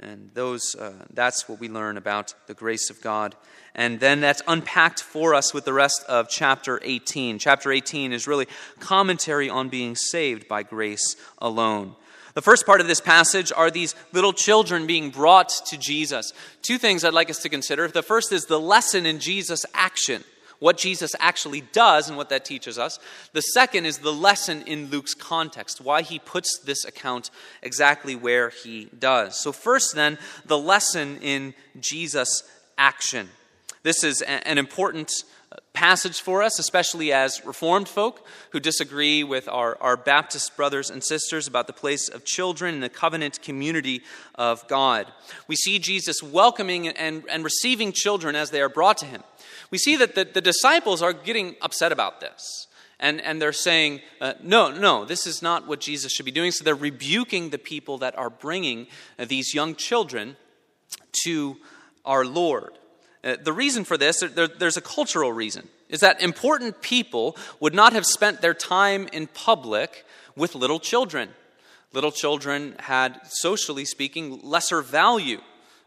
And 0.00 0.30
those, 0.34 0.74
uh, 0.74 1.04
that's 1.12 1.48
what 1.48 1.60
we 1.60 1.68
learn 1.68 1.96
about 1.96 2.34
the 2.46 2.54
grace 2.54 2.90
of 2.90 3.00
God. 3.00 3.36
And 3.74 4.00
then 4.00 4.20
that's 4.20 4.42
unpacked 4.46 5.02
for 5.02 5.34
us 5.34 5.54
with 5.54 5.64
the 5.64 5.72
rest 5.72 6.04
of 6.08 6.28
chapter 6.28 6.80
18. 6.82 7.38
Chapter 7.38 7.70
18 7.70 8.12
is 8.12 8.26
really 8.26 8.46
commentary 8.80 9.48
on 9.48 9.68
being 9.68 9.94
saved 9.94 10.48
by 10.48 10.62
grace 10.62 11.16
alone. 11.38 11.94
The 12.34 12.42
first 12.42 12.66
part 12.66 12.80
of 12.80 12.88
this 12.88 13.00
passage 13.00 13.52
are 13.54 13.70
these 13.70 13.94
little 14.12 14.32
children 14.32 14.86
being 14.86 15.10
brought 15.10 15.50
to 15.66 15.78
Jesus. 15.78 16.32
Two 16.62 16.78
things 16.78 17.04
I'd 17.04 17.14
like 17.14 17.30
us 17.30 17.42
to 17.42 17.48
consider. 17.48 17.86
The 17.86 18.02
first 18.02 18.32
is 18.32 18.46
the 18.46 18.60
lesson 18.60 19.06
in 19.06 19.20
Jesus' 19.20 19.64
action 19.72 20.24
what 20.58 20.78
Jesus 20.78 21.14
actually 21.20 21.60
does 21.72 22.08
and 22.08 22.16
what 22.16 22.30
that 22.30 22.44
teaches 22.44 22.78
us. 22.78 22.98
The 23.32 23.42
second 23.42 23.84
is 23.84 23.98
the 23.98 24.12
lesson 24.12 24.62
in 24.62 24.86
Luke's 24.86 25.12
context, 25.12 25.80
why 25.80 26.02
he 26.02 26.18
puts 26.18 26.58
this 26.58 26.84
account 26.84 27.30
exactly 27.62 28.16
where 28.16 28.48
he 28.48 28.88
does. 28.98 29.38
So, 29.38 29.52
first, 29.52 29.94
then, 29.94 30.16
the 30.46 30.56
lesson 30.56 31.18
in 31.20 31.54
Jesus' 31.78 32.44
action. 32.78 33.28
This 33.82 34.02
is 34.02 34.22
an 34.22 34.56
important 34.56 35.12
passage 35.72 36.20
for 36.20 36.42
us, 36.42 36.58
especially 36.58 37.12
as 37.12 37.44
Reformed 37.44 37.88
folk 37.88 38.26
who 38.50 38.60
disagree 38.60 39.24
with 39.24 39.48
our, 39.48 39.76
our 39.80 39.96
Baptist 39.96 40.56
brothers 40.56 40.90
and 40.90 41.02
sisters 41.02 41.46
about 41.46 41.66
the 41.66 41.72
place 41.72 42.08
of 42.08 42.24
children 42.24 42.74
in 42.74 42.80
the 42.80 42.88
covenant 42.88 43.42
community 43.42 44.02
of 44.36 44.66
God. 44.68 45.06
We 45.48 45.56
see 45.56 45.78
Jesus 45.78 46.22
welcoming 46.22 46.88
and, 46.88 47.24
and 47.28 47.44
receiving 47.44 47.92
children 47.92 48.36
as 48.36 48.50
they 48.50 48.60
are 48.60 48.68
brought 48.68 48.98
to 48.98 49.06
him. 49.06 49.22
We 49.70 49.78
see 49.78 49.96
that 49.96 50.14
the, 50.14 50.24
the 50.24 50.40
disciples 50.40 51.02
are 51.02 51.12
getting 51.12 51.56
upset 51.60 51.92
about 51.92 52.20
this. 52.20 52.66
And, 53.00 53.20
and 53.20 53.42
they're 53.42 53.52
saying, 53.52 54.00
uh, 54.20 54.34
no, 54.42 54.70
no, 54.70 55.04
this 55.04 55.26
is 55.26 55.42
not 55.42 55.66
what 55.66 55.80
Jesus 55.80 56.12
should 56.12 56.24
be 56.24 56.30
doing. 56.30 56.52
So 56.52 56.64
they're 56.64 56.74
rebuking 56.74 57.50
the 57.50 57.58
people 57.58 57.98
that 57.98 58.16
are 58.16 58.30
bringing 58.30 58.86
these 59.18 59.52
young 59.52 59.74
children 59.74 60.36
to 61.24 61.56
our 62.04 62.24
Lord. 62.24 62.78
Uh, 63.24 63.36
the 63.42 63.52
reason 63.52 63.84
for 63.84 63.96
this, 63.96 64.20
there, 64.20 64.46
there's 64.46 64.76
a 64.76 64.82
cultural 64.82 65.32
reason, 65.32 65.66
is 65.88 66.00
that 66.00 66.20
important 66.20 66.82
people 66.82 67.36
would 67.58 67.74
not 67.74 67.94
have 67.94 68.04
spent 68.04 68.42
their 68.42 68.52
time 68.52 69.08
in 69.12 69.26
public 69.28 70.04
with 70.36 70.54
little 70.54 70.78
children. 70.78 71.30
Little 71.94 72.12
children 72.12 72.74
had, 72.80 73.18
socially 73.24 73.86
speaking, 73.86 74.40
lesser 74.42 74.82
value. 74.82 75.40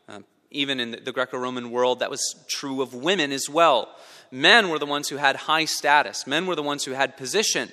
Uh, 0.10 0.22
even 0.50 0.80
in 0.80 0.92
the, 0.92 0.98
the 0.98 1.12
Greco 1.12 1.38
Roman 1.38 1.70
world, 1.70 2.00
that 2.00 2.10
was 2.10 2.44
true 2.48 2.82
of 2.82 2.96
women 2.96 3.32
as 3.32 3.48
well. 3.48 3.96
Men 4.32 4.70
were 4.70 4.80
the 4.80 4.86
ones 4.88 5.10
who 5.10 5.18
had 5.18 5.36
high 5.36 5.66
status, 5.66 6.26
men 6.26 6.48
were 6.48 6.56
the 6.56 6.64
ones 6.64 6.86
who 6.86 6.92
had 6.92 7.18
position. 7.18 7.70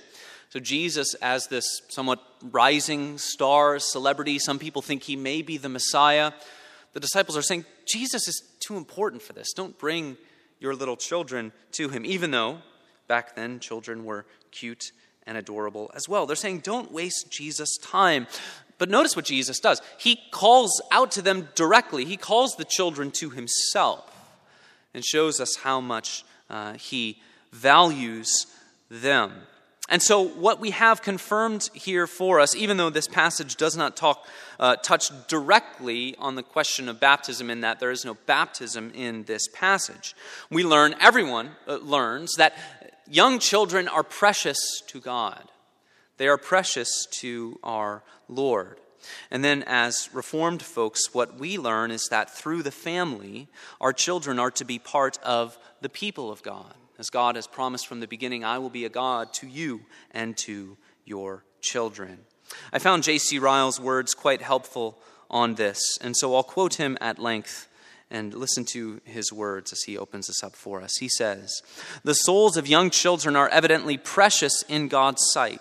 So, 0.51 0.61
Jesus, 0.61 1.15
as 1.15 1.49
this 1.49 1.65
somewhat 1.89 2.23
rising 2.43 3.19
star, 3.19 3.79
celebrity, 3.79 4.39
some 4.39 4.59
people 4.59 4.83
think 4.83 5.03
he 5.03 5.17
may 5.17 5.43
be 5.43 5.57
the 5.57 5.69
Messiah 5.69 6.33
the 6.95 7.01
disciples 7.01 7.37
are 7.37 7.43
saying, 7.43 7.67
Jesus 7.87 8.29
is 8.29 8.43
too 8.65 8.77
important 8.77 9.23
for 9.23 9.33
this. 9.33 9.53
Don't 9.53 9.79
bring 9.79 10.17
your 10.61 10.75
little 10.75 10.97
children 10.97 11.53
to 11.73 11.89
him, 11.89 12.05
even 12.05 12.31
though 12.31 12.59
back 13.07 13.37
then 13.37 13.61
children 13.61 14.05
were 14.05 14.25
cute 14.51 14.93
and 15.27 15.37
adorable 15.37 15.91
as 15.95 16.09
well. 16.09 16.27
They're 16.27 16.37
saying, 16.37 16.61
don't 16.61 16.93
waste 16.93 17.31
Jesus' 17.31 17.77
time. 17.79 18.27
But 18.79 18.91
notice 18.91 19.15
what 19.17 19.25
Jesus 19.25 19.61
does. 19.61 19.81
He 19.99 20.21
calls 20.31 20.83
out 20.91 21.13
to 21.13 21.23
them 21.23 21.49
directly, 21.55 22.05
he 22.05 22.17
calls 22.17 22.57
the 22.57 22.65
children 22.65 23.11
to 23.13 23.31
himself 23.31 24.11
and 24.93 25.05
shows 25.05 25.41
us 25.41 25.57
how 25.57 25.81
much 25.81 26.25
uh, 26.51 26.75
he 26.75 27.21
values 27.53 28.47
them. 28.91 29.33
And 29.91 30.03
so, 30.03 30.23
what 30.23 30.61
we 30.61 30.71
have 30.71 31.03
confirmed 31.03 31.69
here 31.75 32.07
for 32.07 32.41
us, 32.41 32.57
even 32.57 32.79
though 32.79 32.89
this 32.89 33.07
passage 33.07 33.57
does 33.57 33.77
not 33.77 33.97
talk, 33.97 34.27
uh, 34.59 34.77
touch 34.77 35.11
directly 35.29 36.17
on 36.19 36.37
the 36.37 36.43
question 36.43 36.89
of 36.89 37.01
baptism, 37.01 37.51
in 37.51 37.61
that 37.61 37.81
there 37.81 37.91
is 37.91 38.05
no 38.05 38.15
baptism 38.27 38.91
in 38.95 39.25
this 39.25 39.47
passage, 39.49 40.15
we 40.51 40.65
learn, 40.65 40.95
everyone 41.01 41.51
uh, 41.69 41.77
learns, 41.77 42.35
that 42.37 42.57
young 43.07 43.39
children 43.39 43.87
are 43.87 44.03
precious 44.03 44.59
to 44.87 45.01
God. 45.01 45.51
They 46.17 46.29
are 46.29 46.39
precious 46.39 47.07
to 47.21 47.59
our 47.63 48.03
Lord. 48.27 48.81
And 49.31 49.45
then, 49.45 49.65
as 49.67 50.09
Reformed 50.15 50.63
folks, 50.63 51.13
what 51.13 51.39
we 51.39 51.59
learn 51.59 51.91
is 51.91 52.09
that 52.11 52.31
through 52.31 52.63
the 52.63 52.71
family, 52.71 53.49
our 53.83 53.93
children 53.93 54.39
are 54.39 54.51
to 54.53 54.65
be 54.65 54.79
part 54.79 55.19
of 55.23 55.59
the 55.83 55.91
people 55.91 56.33
of 56.33 56.43
God. 56.43 56.75
As 56.99 57.11
God 57.11 57.37
has 57.37 57.47
promised 57.47 57.87
from 57.87 58.01
the 58.01 58.07
beginning, 58.07 58.45
I 58.45 58.59
will 58.59 58.71
be 58.71 58.85
a 58.85 58.91
God 58.91 59.33
to 59.35 59.49
you 59.49 59.83
and 60.13 60.37
to 60.39 60.77
your 61.05 61.45
children. 61.61 62.21
I 62.73 62.79
found 62.79 63.03
J.C. 63.03 63.39
Ryle's 63.39 63.81
words 63.81 64.15
quite 64.15 64.43
helpful 64.43 64.99
on 65.31 65.55
this, 65.55 65.81
and 66.01 66.17
so 66.17 66.35
I'll 66.35 66.43
quote 66.43 66.75
him 66.75 66.97
at 67.01 67.19
length 67.19 67.69
and 68.11 68.33
listen 68.35 68.65
to 68.67 69.01
his 69.05 69.33
words 69.33 69.73
as 69.73 69.83
he 69.83 69.99
opens 69.99 70.29
this 70.29 70.45
up 70.45 70.55
for 70.55 70.81
us. 70.81 70.99
He 71.01 71.09
says, 71.09 71.63
The 72.05 72.15
souls 72.15 72.57
of 72.57 72.69
young 72.69 72.91
children 72.91 73.35
are 73.35 73.49
evidently 73.49 73.97
precious 73.97 74.63
in 74.69 74.89
God's 74.89 75.23
sight. 75.33 75.61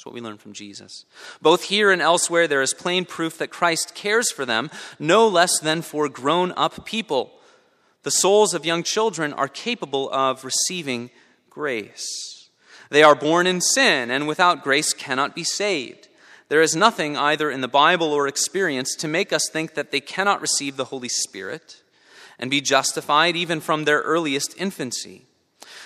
That's 0.00 0.06
what 0.06 0.14
we 0.14 0.20
learn 0.20 0.38
from 0.38 0.52
Jesus. 0.52 1.04
Both 1.42 1.64
here 1.64 1.90
and 1.90 2.00
elsewhere, 2.00 2.46
there 2.46 2.62
is 2.62 2.74
plain 2.74 3.04
proof 3.04 3.38
that 3.38 3.50
Christ 3.50 3.94
cares 3.94 4.30
for 4.30 4.46
them 4.46 4.70
no 4.98 5.26
less 5.26 5.58
than 5.58 5.82
for 5.82 6.08
grown 6.08 6.52
up 6.52 6.86
people 6.86 7.32
the 8.02 8.10
souls 8.10 8.54
of 8.54 8.64
young 8.64 8.82
children 8.82 9.32
are 9.32 9.48
capable 9.48 10.10
of 10.10 10.44
receiving 10.44 11.10
grace. 11.48 12.48
They 12.90 13.02
are 13.02 13.14
born 13.14 13.46
in 13.46 13.60
sin 13.60 14.10
and 14.10 14.26
without 14.26 14.64
grace 14.64 14.92
cannot 14.92 15.34
be 15.34 15.44
saved. 15.44 16.08
There 16.48 16.62
is 16.62 16.74
nothing 16.74 17.16
either 17.16 17.50
in 17.50 17.60
the 17.60 17.68
Bible 17.68 18.12
or 18.12 18.26
experience 18.26 18.96
to 18.96 19.08
make 19.08 19.32
us 19.32 19.48
think 19.48 19.74
that 19.74 19.92
they 19.92 20.00
cannot 20.00 20.40
receive 20.40 20.76
the 20.76 20.86
Holy 20.86 21.08
Spirit 21.08 21.82
and 22.38 22.50
be 22.50 22.60
justified 22.60 23.36
even 23.36 23.60
from 23.60 23.84
their 23.84 24.00
earliest 24.00 24.54
infancy. 24.56 25.26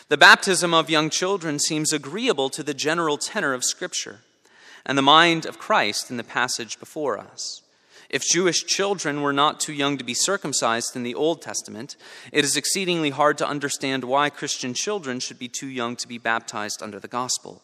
The 0.09 0.17
baptism 0.17 0.73
of 0.73 0.89
young 0.89 1.11
children 1.11 1.59
seems 1.59 1.93
agreeable 1.93 2.49
to 2.51 2.63
the 2.63 2.75
general 2.75 3.19
tenor 3.19 3.53
of 3.53 3.65
Scripture 3.65 4.21
and 4.87 4.97
the 4.97 5.03
mind 5.03 5.47
of 5.47 5.59
Christ 5.59 6.11
in 6.11 6.17
the 6.17 6.25
passage 6.25 6.79
before 6.79 7.19
us. 7.19 7.63
If 8.15 8.23
Jewish 8.23 8.65
children 8.65 9.23
were 9.23 9.33
not 9.33 9.59
too 9.59 9.73
young 9.73 9.99
to 9.99 10.05
be 10.05 10.15
circumcised 10.15 10.95
in 10.95 11.03
the 11.03 11.17
Old 11.17 11.43
Testament, 11.43 11.97
it 12.31 12.45
is 12.45 12.57
exceedingly 12.57 13.11
hard 13.11 13.37
to 13.39 13.49
understand 13.49 14.05
why 14.05 14.31
Christian 14.31 14.73
children 14.73 15.19
should 15.19 15.37
be 15.37 15.49
too 15.49 15.67
young 15.67 15.97
to 15.97 16.07
be 16.07 16.17
baptized 16.17 16.81
under 16.81 17.01
the 17.01 17.09
gospel. 17.09 17.61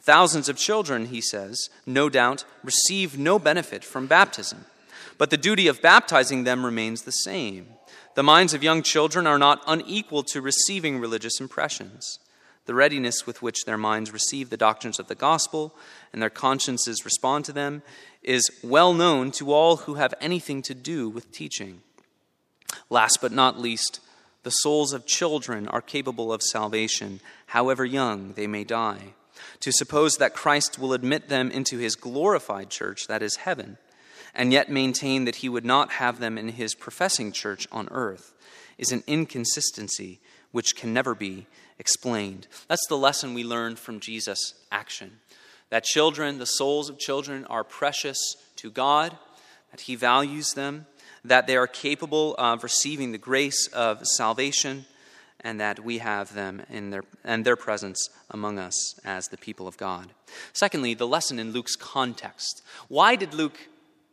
Thousands 0.00 0.48
of 0.48 0.56
children, 0.56 1.08
he 1.08 1.20
says, 1.20 1.68
no 1.84 2.08
doubt, 2.08 2.46
receive 2.64 3.18
no 3.18 3.38
benefit 3.38 3.84
from 3.84 4.06
baptism, 4.06 4.64
but 5.18 5.28
the 5.28 5.36
duty 5.36 5.68
of 5.68 5.82
baptizing 5.82 6.44
them 6.44 6.64
remains 6.64 7.02
the 7.02 7.10
same. 7.12 7.66
The 8.14 8.22
minds 8.22 8.54
of 8.54 8.62
young 8.62 8.82
children 8.82 9.26
are 9.26 9.38
not 9.38 9.62
unequal 9.66 10.22
to 10.22 10.40
receiving 10.40 11.00
religious 11.00 11.38
impressions. 11.38 12.18
The 12.66 12.74
readiness 12.74 13.26
with 13.26 13.42
which 13.42 13.64
their 13.64 13.78
minds 13.78 14.12
receive 14.12 14.50
the 14.50 14.56
doctrines 14.56 14.98
of 14.98 15.06
the 15.06 15.14
gospel 15.14 15.74
and 16.12 16.20
their 16.20 16.30
consciences 16.30 17.04
respond 17.04 17.44
to 17.46 17.52
them 17.52 17.82
is 18.22 18.50
well 18.62 18.92
known 18.92 19.30
to 19.32 19.52
all 19.52 19.76
who 19.76 19.94
have 19.94 20.14
anything 20.20 20.62
to 20.62 20.74
do 20.74 21.08
with 21.08 21.30
teaching. 21.30 21.82
Last 22.90 23.20
but 23.20 23.32
not 23.32 23.58
least, 23.58 24.00
the 24.42 24.50
souls 24.50 24.92
of 24.92 25.06
children 25.06 25.68
are 25.68 25.80
capable 25.80 26.32
of 26.32 26.42
salvation, 26.42 27.20
however 27.46 27.84
young 27.84 28.32
they 28.32 28.48
may 28.48 28.64
die. 28.64 29.14
To 29.60 29.72
suppose 29.72 30.16
that 30.16 30.34
Christ 30.34 30.78
will 30.78 30.92
admit 30.92 31.28
them 31.28 31.50
into 31.50 31.78
his 31.78 31.94
glorified 31.94 32.70
church, 32.70 33.06
that 33.06 33.22
is 33.22 33.36
heaven, 33.36 33.78
and 34.34 34.52
yet 34.52 34.70
maintain 34.70 35.24
that 35.24 35.36
he 35.36 35.48
would 35.48 35.64
not 35.64 35.92
have 35.92 36.18
them 36.18 36.36
in 36.36 36.50
his 36.50 36.74
professing 36.74 37.32
church 37.32 37.68
on 37.70 37.88
earth, 37.90 38.34
is 38.76 38.92
an 38.92 39.04
inconsistency 39.06 40.20
which 40.52 40.76
can 40.76 40.92
never 40.92 41.14
be 41.14 41.46
explained. 41.78 42.46
That's 42.68 42.86
the 42.88 42.96
lesson 42.96 43.34
we 43.34 43.44
learned 43.44 43.78
from 43.78 44.00
Jesus' 44.00 44.54
action 44.70 45.20
that 45.70 45.84
children, 45.84 46.38
the 46.38 46.46
souls 46.46 46.88
of 46.88 46.98
children, 46.98 47.44
are 47.46 47.64
precious 47.64 48.18
to 48.56 48.70
God, 48.70 49.16
that 49.70 49.80
He 49.82 49.96
values 49.96 50.52
them, 50.52 50.86
that 51.24 51.46
they 51.46 51.56
are 51.56 51.66
capable 51.66 52.34
of 52.38 52.62
receiving 52.62 53.12
the 53.12 53.18
grace 53.18 53.66
of 53.68 54.06
salvation, 54.06 54.84
and 55.40 55.60
that 55.60 55.84
we 55.84 55.98
have 55.98 56.34
them 56.34 56.62
in 56.70 56.90
their, 56.90 57.02
and 57.24 57.44
their 57.44 57.56
presence 57.56 58.08
among 58.30 58.58
us 58.58 58.98
as 59.04 59.28
the 59.28 59.36
people 59.36 59.68
of 59.68 59.76
God. 59.76 60.08
Secondly, 60.52 60.94
the 60.94 61.06
lesson 61.06 61.38
in 61.38 61.52
Luke's 61.52 61.76
context. 61.76 62.62
Why 62.88 63.16
did 63.16 63.34
Luke 63.34 63.68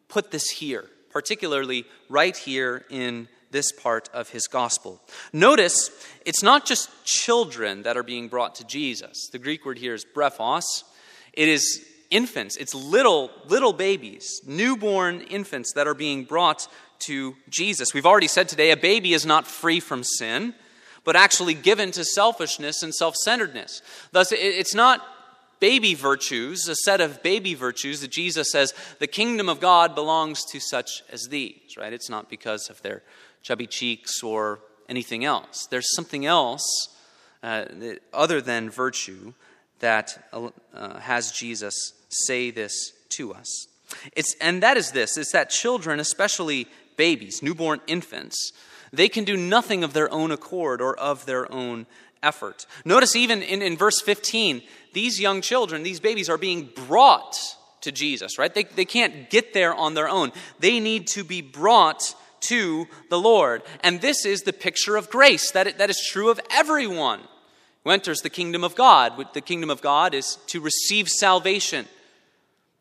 put 0.08 0.32
this 0.32 0.50
here, 0.50 0.90
particularly 1.12 1.86
right 2.10 2.36
here 2.36 2.86
in 2.90 3.28
this 3.54 3.72
part 3.72 4.10
of 4.14 4.30
his 4.30 4.48
gospel. 4.48 5.00
Notice 5.32 5.90
it's 6.26 6.44
not 6.44 6.66
just 6.66 6.90
children 7.06 7.84
that 7.84 7.96
are 7.96 8.04
being 8.04 8.28
brought 8.28 8.56
to 8.56 8.66
Jesus. 8.66 9.30
The 9.32 9.40
Greek 9.40 9.66
word 9.66 9.78
here 9.78 9.94
is 9.94 10.04
brephos, 10.04 10.84
it 11.32 11.48
is 11.48 11.86
infants, 12.12 12.58
it's 12.58 12.76
little, 12.76 13.32
little 13.48 13.72
babies, 13.72 14.42
newborn 14.46 15.22
infants 15.22 15.72
that 15.74 15.88
are 15.88 15.94
being 15.94 16.26
brought 16.26 16.68
to 17.00 17.36
Jesus. 17.50 17.94
We've 17.94 18.06
already 18.06 18.28
said 18.28 18.50
today 18.50 18.72
a 18.72 18.78
baby 18.78 19.14
is 19.14 19.26
not 19.26 19.48
free 19.48 19.80
from 19.80 20.04
sin, 20.04 20.54
but 21.06 21.16
actually 21.16 21.54
given 21.54 21.92
to 21.92 22.04
selfishness 22.04 22.84
and 22.84 22.94
self 22.94 23.16
centeredness. 23.16 23.82
Thus, 24.12 24.32
it's 24.32 24.76
not 24.76 25.02
baby 25.64 25.94
virtues, 25.94 26.68
a 26.68 26.76
set 26.76 27.00
of 27.00 27.24
baby 27.24 27.54
virtues 27.54 28.02
that 28.02 28.12
Jesus 28.12 28.52
says 28.52 28.74
the 29.00 29.08
kingdom 29.08 29.48
of 29.48 29.62
God 29.62 29.96
belongs 29.96 30.44
to 30.52 30.60
such 30.60 31.04
as 31.10 31.28
these, 31.30 31.78
right? 31.78 31.94
It's 31.94 32.10
not 32.10 32.30
because 32.30 32.70
of 32.70 32.82
their 32.82 33.02
chubby 33.44 33.68
cheeks 33.68 34.24
or 34.24 34.60
anything 34.90 35.24
else. 35.24 35.68
There's 35.68 35.94
something 35.96 36.26
else 36.26 36.64
uh, 37.44 37.66
other 38.14 38.42
than 38.42 38.70
virtue 38.70 39.34
that 39.80 40.30
uh, 40.32 41.00
has 41.00 41.32
Jesus 41.32 41.94
say 42.10 42.52
this 42.52 42.94
to 43.10 43.34
us. 43.34 43.68
It's, 44.16 44.36
and 44.42 44.64
that 44.64 44.78
is 44.78 44.92
this 44.92 45.18
it's 45.18 45.34
that 45.34 45.50
children, 45.50 46.00
especially 46.00 46.68
babies, 46.96 47.44
newborn 47.44 47.82
infants, 47.86 48.54
they 48.92 49.10
can 49.10 49.24
do 49.24 49.36
nothing 49.36 49.84
of 49.84 49.94
their 49.94 50.12
own 50.12 50.32
accord 50.32 50.82
or 50.82 50.98
of 50.98 51.26
their 51.26 51.52
own 51.52 51.86
effort. 52.22 52.66
Notice 52.86 53.16
even 53.16 53.42
in, 53.42 53.62
in 53.62 53.76
verse 53.76 54.02
15, 54.02 54.62
these 54.94 55.20
young 55.20 55.42
children, 55.42 55.84
these 55.84 56.00
babies, 56.00 56.30
are 56.30 56.38
being 56.38 56.70
brought 56.88 57.36
to 57.82 57.92
Jesus, 57.92 58.38
right? 58.40 58.54
They, 58.54 58.64
they 58.64 58.86
can't 58.86 59.30
get 59.30 59.54
there 59.54 59.74
on 59.74 59.94
their 59.94 60.08
own. 60.08 60.32
They 60.60 60.80
need 60.80 61.08
to 61.08 61.24
be 61.24 61.42
brought 61.42 62.16
to 62.48 62.88
the 63.10 63.20
Lord. 63.20 63.64
And 63.82 64.02
this 64.02 64.26
is 64.26 64.42
the 64.42 64.54
picture 64.54 64.96
of 64.96 65.10
grace 65.10 65.52
that, 65.52 65.68
it, 65.68 65.78
that 65.78 65.90
is 65.90 66.06
true 66.06 66.30
of 66.30 66.40
everyone 66.52 67.22
who 67.84 67.92
enters 67.92 68.22
the 68.22 68.30
kingdom 68.30 68.64
of 68.64 68.76
God. 68.76 69.14
The 69.34 69.42
kingdom 69.42 69.70
of 69.70 69.82
God 69.82 70.14
is 70.14 70.38
to 70.48 70.62
receive 70.62 71.08
salvation. 71.10 71.86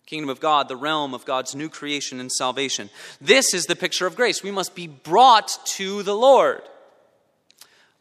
Kingdom 0.06 0.30
of 0.30 0.40
God, 0.40 0.68
the 0.68 0.76
realm 0.76 1.14
of 1.14 1.24
God's 1.24 1.54
new 1.54 1.68
creation 1.68 2.20
and 2.20 2.30
salvation. 2.30 2.90
This 3.20 3.54
is 3.54 3.64
the 3.64 3.76
picture 3.76 4.06
of 4.06 4.16
grace. 4.16 4.42
We 4.42 4.50
must 4.50 4.74
be 4.74 4.86
brought 4.86 5.58
to 5.76 6.02
the 6.02 6.14
Lord. 6.14 6.62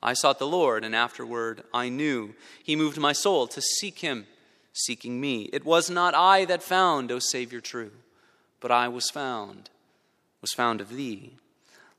I 0.04 0.14
sought 0.14 0.40
the 0.40 0.48
Lord, 0.48 0.84
and 0.84 0.96
afterward 0.96 1.64
I 1.74 1.90
knew. 1.90 2.34
He 2.64 2.76
moved 2.76 2.98
my 2.98 3.14
soul 3.14 3.48
to 3.48 3.62
seek 3.62 4.00
him, 4.00 4.26
seeking 4.74 5.22
me. 5.22 5.50
It 5.54 5.64
was 5.64 5.90
not 5.90 6.16
I 6.16 6.46
that 6.46 6.64
found, 6.64 7.12
O 7.12 7.20
Savior 7.20 7.62
true, 7.62 7.92
but 8.60 8.72
I 8.72 8.88
was 8.88 9.10
found, 9.12 9.70
was 10.42 10.54
found 10.54 10.82
of 10.82 10.90
thee. 10.90 11.38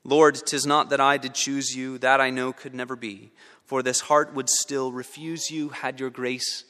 Lord, 0.03 0.35
tis 0.35 0.65
not 0.65 0.89
that 0.89 0.99
I 0.99 1.17
did 1.17 1.33
choose 1.33 1.75
you, 1.75 1.97
that 1.99 2.19
I 2.19 2.29
know 2.29 2.51
could 2.51 2.73
never 2.73 2.95
be, 2.95 3.31
for 3.65 3.81
this 3.81 4.01
heart 4.01 4.33
would 4.33 4.49
still 4.49 4.91
refuse 4.91 5.49
you 5.49 5.69
had 5.69 5.99
your 5.99 6.09
grace 6.09 6.65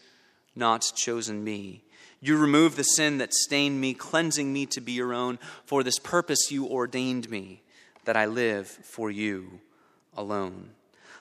not 0.56 0.92
chosen 0.96 1.44
me. 1.44 1.84
You 2.22 2.38
removed 2.38 2.78
the 2.78 2.84
sin 2.84 3.18
that 3.18 3.34
stained 3.34 3.82
me, 3.82 3.94
cleansing 3.94 4.54
me 4.54 4.66
to 4.68 4.80
be 4.80 4.94
your 4.94 5.14
own. 5.14 5.40
For 5.66 5.84
this 5.84 6.00
purpose 6.00 6.52
you 6.52 6.68
ordained 6.68 7.30
me, 7.30 7.64
that 8.06 8.18
I 8.18 8.26
live 8.26 8.68
for 8.68 9.10
you 9.10 9.60
alone. 10.16 10.70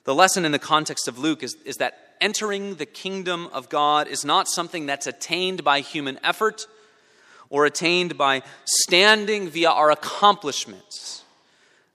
The 0.05 0.15
lesson 0.15 0.45
in 0.45 0.53
the 0.53 0.59
context 0.59 1.09
of 1.09 1.19
Luke 1.19 1.43
is, 1.43 1.57
is 1.65 1.77
that 1.77 2.15
entering 2.21 2.77
the 2.77 2.87
kingdom 2.87 3.49
of 3.53 3.69
God 3.69 4.09
is 4.09 4.25
not 4.25 4.49
something 4.49 4.87
that's 4.87 5.07
attained 5.07 5.65
by 5.65 5.81
human 5.81 6.19
effort 6.23 6.67
or 7.51 7.67
attained 7.67 8.17
by 8.17 8.43
standing 8.65 9.49
via 9.49 9.71
our 9.71 9.91
accomplishments. 9.91 11.22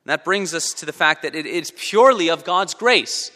And 0.07 0.13
that 0.13 0.23
brings 0.23 0.53
us 0.53 0.71
to 0.75 0.85
the 0.85 0.93
fact 0.93 1.23
that 1.23 1.35
it 1.35 1.45
is 1.45 1.73
purely 1.75 2.29
of 2.29 2.45
God's 2.45 2.73
grace. 2.73 3.29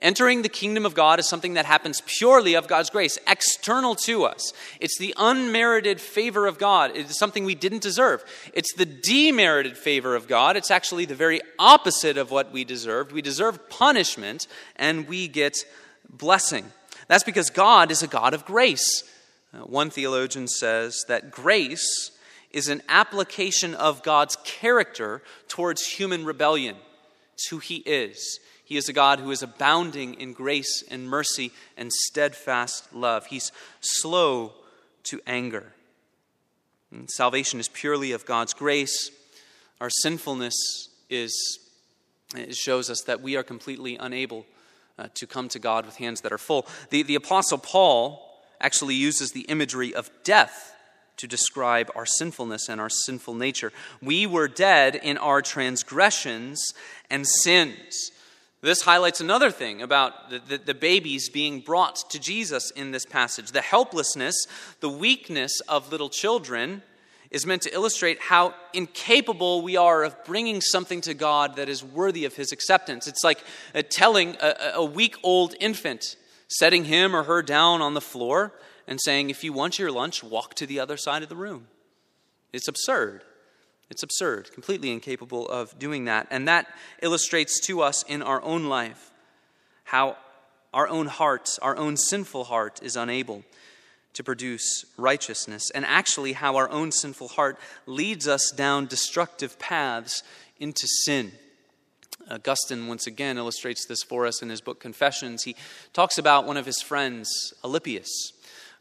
Entering 0.00 0.40
the 0.40 0.48
kingdom 0.48 0.86
of 0.86 0.94
God 0.94 1.20
is 1.20 1.28
something 1.28 1.52
that 1.52 1.66
happens 1.66 2.00
purely 2.06 2.54
of 2.54 2.66
God's 2.66 2.88
grace, 2.88 3.18
external 3.28 3.94
to 3.96 4.24
us. 4.24 4.54
It's 4.80 4.96
the 4.96 5.12
unmerited 5.18 6.00
favor 6.00 6.46
of 6.46 6.58
God. 6.58 6.92
It's 6.94 7.18
something 7.18 7.44
we 7.44 7.54
didn't 7.54 7.82
deserve. 7.82 8.24
It's 8.54 8.72
the 8.72 8.86
demerited 8.86 9.76
favor 9.76 10.16
of 10.16 10.26
God. 10.26 10.56
It's 10.56 10.70
actually 10.70 11.04
the 11.04 11.14
very 11.14 11.42
opposite 11.58 12.16
of 12.16 12.30
what 12.30 12.50
we 12.50 12.64
deserved. 12.64 13.12
We 13.12 13.20
deserve 13.20 13.68
punishment, 13.68 14.46
and 14.76 15.06
we 15.06 15.28
get 15.28 15.58
blessing. 16.08 16.72
That's 17.08 17.24
because 17.24 17.50
God 17.50 17.90
is 17.90 18.02
a 18.02 18.06
God 18.06 18.32
of 18.32 18.46
grace. 18.46 19.04
Uh, 19.52 19.58
one 19.66 19.90
theologian 19.90 20.48
says 20.48 21.04
that 21.08 21.30
grace 21.30 22.10
is 22.50 22.68
an 22.68 22.82
application 22.88 23.74
of 23.74 24.02
God's 24.02 24.36
character 24.44 25.22
towards 25.48 25.86
human 25.86 26.24
rebellion. 26.24 26.76
It's 27.34 27.48
who 27.48 27.58
He 27.58 27.76
is. 27.76 28.40
He 28.64 28.76
is 28.76 28.88
a 28.88 28.92
God 28.92 29.18
who 29.18 29.30
is 29.30 29.42
abounding 29.42 30.14
in 30.14 30.32
grace 30.32 30.84
and 30.88 31.08
mercy 31.08 31.52
and 31.76 31.92
steadfast 31.92 32.94
love. 32.94 33.26
He's 33.26 33.50
slow 33.80 34.52
to 35.04 35.20
anger. 35.26 35.72
And 36.92 37.10
salvation 37.10 37.58
is 37.58 37.68
purely 37.68 38.12
of 38.12 38.26
God's 38.26 38.54
grace. 38.54 39.10
Our 39.80 39.90
sinfulness 39.90 40.88
is, 41.08 41.58
it 42.36 42.54
shows 42.54 42.90
us 42.90 43.02
that 43.02 43.20
we 43.20 43.36
are 43.36 43.42
completely 43.42 43.96
unable 43.96 44.46
uh, 44.98 45.08
to 45.14 45.26
come 45.26 45.48
to 45.48 45.58
God 45.58 45.86
with 45.86 45.96
hands 45.96 46.20
that 46.20 46.32
are 46.32 46.38
full. 46.38 46.66
The, 46.90 47.02
the 47.02 47.14
Apostle 47.14 47.58
Paul 47.58 48.40
actually 48.60 48.94
uses 48.94 49.32
the 49.32 49.42
imagery 49.42 49.94
of 49.94 50.10
death 50.22 50.76
to 51.16 51.26
describe 51.26 51.90
our 51.94 52.06
sinfulness 52.06 52.68
and 52.68 52.80
our 52.80 52.88
sinful 52.88 53.34
nature. 53.34 53.72
We 54.02 54.26
were 54.26 54.48
dead 54.48 54.94
in 54.94 55.18
our 55.18 55.42
transgressions 55.42 56.74
and 57.10 57.26
sins. 57.26 58.10
This 58.62 58.82
highlights 58.82 59.20
another 59.20 59.50
thing 59.50 59.80
about 59.80 60.30
the, 60.30 60.38
the, 60.38 60.58
the, 60.58 60.74
babies 60.74 61.30
being 61.30 61.60
brought 61.60 62.10
to 62.10 62.18
Jesus 62.18 62.70
in 62.72 62.90
this 62.90 63.06
passage. 63.06 63.52
The 63.52 63.62
helplessness, 63.62 64.36
the 64.80 64.88
weakness 64.90 65.60
of 65.60 65.90
little 65.90 66.10
children 66.10 66.82
is 67.30 67.46
meant 67.46 67.62
to 67.62 67.72
illustrate 67.72 68.20
how 68.20 68.54
incapable 68.74 69.62
we 69.62 69.76
are 69.76 70.02
of 70.02 70.24
bringing 70.24 70.60
something 70.60 71.00
to 71.02 71.14
God 71.14 71.56
that 71.56 71.70
is 71.70 71.82
worthy 71.82 72.26
of 72.26 72.34
His 72.34 72.52
acceptance. 72.52 73.06
It's 73.06 73.24
like 73.24 73.42
telling 73.88 74.36
a, 74.42 74.72
a 74.74 75.10
old 75.22 75.54
infant, 75.58 76.16
setting 76.48 76.84
him 76.84 77.14
or 77.14 77.22
her 77.22 77.42
down 77.42 77.80
on 77.80 77.94
the 77.94 78.00
floor 78.00 78.52
and 78.90 79.00
saying, 79.00 79.30
If 79.30 79.42
you 79.42 79.54
want 79.54 79.78
your 79.78 79.90
lunch, 79.90 80.22
walk 80.22 80.54
to 80.56 80.66
the 80.66 80.80
other 80.80 80.98
side 80.98 81.22
of 81.22 81.30
the 81.30 81.36
room. 81.36 81.68
It's 82.52 82.68
absurd. 82.68 83.22
It's 83.88 84.02
absurd, 84.02 84.52
completely 84.52 84.92
incapable 84.92 85.48
of 85.48 85.78
doing 85.78 86.04
that. 86.04 86.26
And 86.30 86.46
that 86.46 86.66
illustrates 87.00 87.58
to 87.66 87.80
us 87.80 88.02
in 88.04 88.22
our 88.22 88.42
own 88.42 88.66
life 88.66 89.10
how 89.84 90.16
our 90.72 90.86
own 90.86 91.06
heart, 91.06 91.58
our 91.62 91.76
own 91.76 91.96
sinful 91.96 92.44
heart, 92.44 92.80
is 92.82 92.94
unable 92.94 93.42
to 94.12 94.22
produce 94.22 94.84
righteousness, 94.96 95.70
and 95.72 95.84
actually 95.84 96.34
how 96.34 96.56
our 96.56 96.68
own 96.70 96.92
sinful 96.92 97.28
heart 97.28 97.58
leads 97.86 98.28
us 98.28 98.52
down 98.56 98.86
destructive 98.86 99.58
paths 99.58 100.22
into 100.58 100.86
sin. 101.04 101.32
Augustine 102.30 102.86
once 102.86 103.06
again 103.06 103.38
illustrates 103.38 103.86
this 103.86 104.02
for 104.02 104.26
us 104.26 104.42
in 104.42 104.48
his 104.48 104.60
book 104.60 104.78
Confessions. 104.78 105.44
He 105.44 105.56
talks 105.92 106.18
about 106.18 106.46
one 106.46 106.56
of 106.56 106.66
his 106.66 106.80
friends, 106.80 107.54
Alypius. 107.64 108.32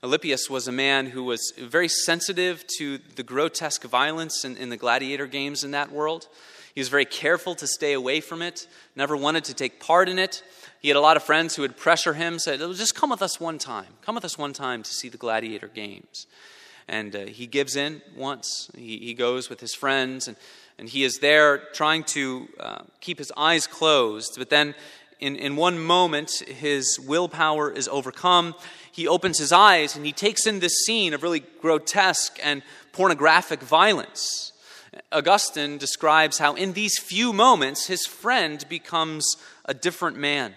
Alypius 0.01 0.49
was 0.49 0.67
a 0.67 0.71
man 0.71 1.07
who 1.07 1.25
was 1.25 1.51
very 1.57 1.89
sensitive 1.89 2.65
to 2.77 2.99
the 3.17 3.23
grotesque 3.23 3.83
violence 3.83 4.45
in, 4.45 4.55
in, 4.55 4.69
the 4.69 4.77
gladiator 4.77 5.27
games 5.27 5.65
in 5.65 5.71
that 5.71 5.91
world. 5.91 6.29
He 6.73 6.79
was 6.79 6.87
very 6.87 7.03
careful 7.03 7.53
to 7.55 7.67
stay 7.67 7.91
away 7.91 8.21
from 8.21 8.41
it, 8.41 8.65
never 8.95 9.17
wanted 9.17 9.43
to 9.45 9.53
take 9.53 9.81
part 9.81 10.07
in 10.07 10.17
it. 10.17 10.41
He 10.79 10.87
had 10.87 10.95
a 10.95 11.01
lot 11.01 11.17
of 11.17 11.23
friends 11.23 11.55
who 11.55 11.63
would 11.63 11.75
pressure 11.75 12.13
him, 12.13 12.39
said, 12.39 12.59
just 12.59 12.95
come 12.95 13.09
with 13.09 13.21
us 13.21 13.41
one 13.41 13.57
time. 13.57 13.87
Come 14.01 14.15
with 14.15 14.23
us 14.23 14.37
one 14.37 14.53
time 14.53 14.83
to 14.83 14.89
see 14.89 15.09
the 15.09 15.17
gladiator 15.17 15.67
games. 15.67 16.27
And 16.87 17.13
uh, 17.13 17.25
he 17.25 17.45
gives 17.45 17.75
in 17.75 18.01
once. 18.15 18.71
He, 18.75 18.99
he, 18.99 19.13
goes 19.13 19.49
with 19.49 19.59
his 19.59 19.75
friends, 19.75 20.29
and, 20.29 20.37
and 20.77 20.87
he 20.87 21.03
is 21.03 21.19
there 21.19 21.57
trying 21.73 22.05
to 22.05 22.47
uh, 22.57 22.81
keep 23.01 23.17
his 23.17 23.33
eyes 23.35 23.67
closed. 23.67 24.35
But 24.37 24.49
then, 24.49 24.73
in, 25.19 25.35
in 25.35 25.55
one 25.55 25.79
moment, 25.79 26.43
his 26.47 26.99
willpower 26.99 27.71
is 27.71 27.87
overcome 27.87 28.55
he 28.99 29.07
opens 29.07 29.37
his 29.37 29.53
eyes 29.53 29.95
and 29.95 30.05
he 30.05 30.11
takes 30.11 30.45
in 30.45 30.59
this 30.59 30.83
scene 30.85 31.13
of 31.13 31.23
really 31.23 31.39
grotesque 31.61 32.37
and 32.43 32.61
pornographic 32.91 33.61
violence. 33.61 34.51
Augustine 35.11 35.77
describes 35.77 36.37
how, 36.37 36.55
in 36.55 36.73
these 36.73 36.99
few 36.99 37.31
moments, 37.31 37.87
his 37.87 38.05
friend 38.05 38.65
becomes 38.67 39.25
a 39.63 39.73
different 39.73 40.17
man. 40.17 40.53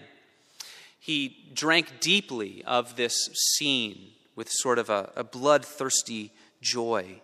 He 0.99 1.51
drank 1.53 2.01
deeply 2.01 2.65
of 2.65 2.97
this 2.97 3.29
scene 3.33 4.09
with 4.35 4.49
sort 4.51 4.77
of 4.77 4.89
a, 4.89 5.11
a 5.15 5.23
bloodthirsty 5.23 6.33
joy. 6.61 7.21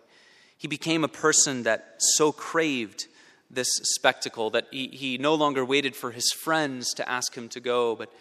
He 0.56 0.68
became 0.68 1.04
a 1.04 1.08
person 1.08 1.64
that 1.64 1.96
so 1.98 2.32
craved 2.32 3.08
this 3.50 3.68
spectacle 3.82 4.50
that 4.50 4.66
he, 4.70 4.88
he 4.88 5.18
no 5.18 5.34
longer 5.34 5.64
waited 5.64 5.96
for 5.96 6.12
his 6.12 6.30
friends 6.32 6.94
to 6.94 7.08
ask 7.08 7.34
him 7.34 7.48
to 7.48 7.60
go, 7.60 7.96
but 7.96 8.12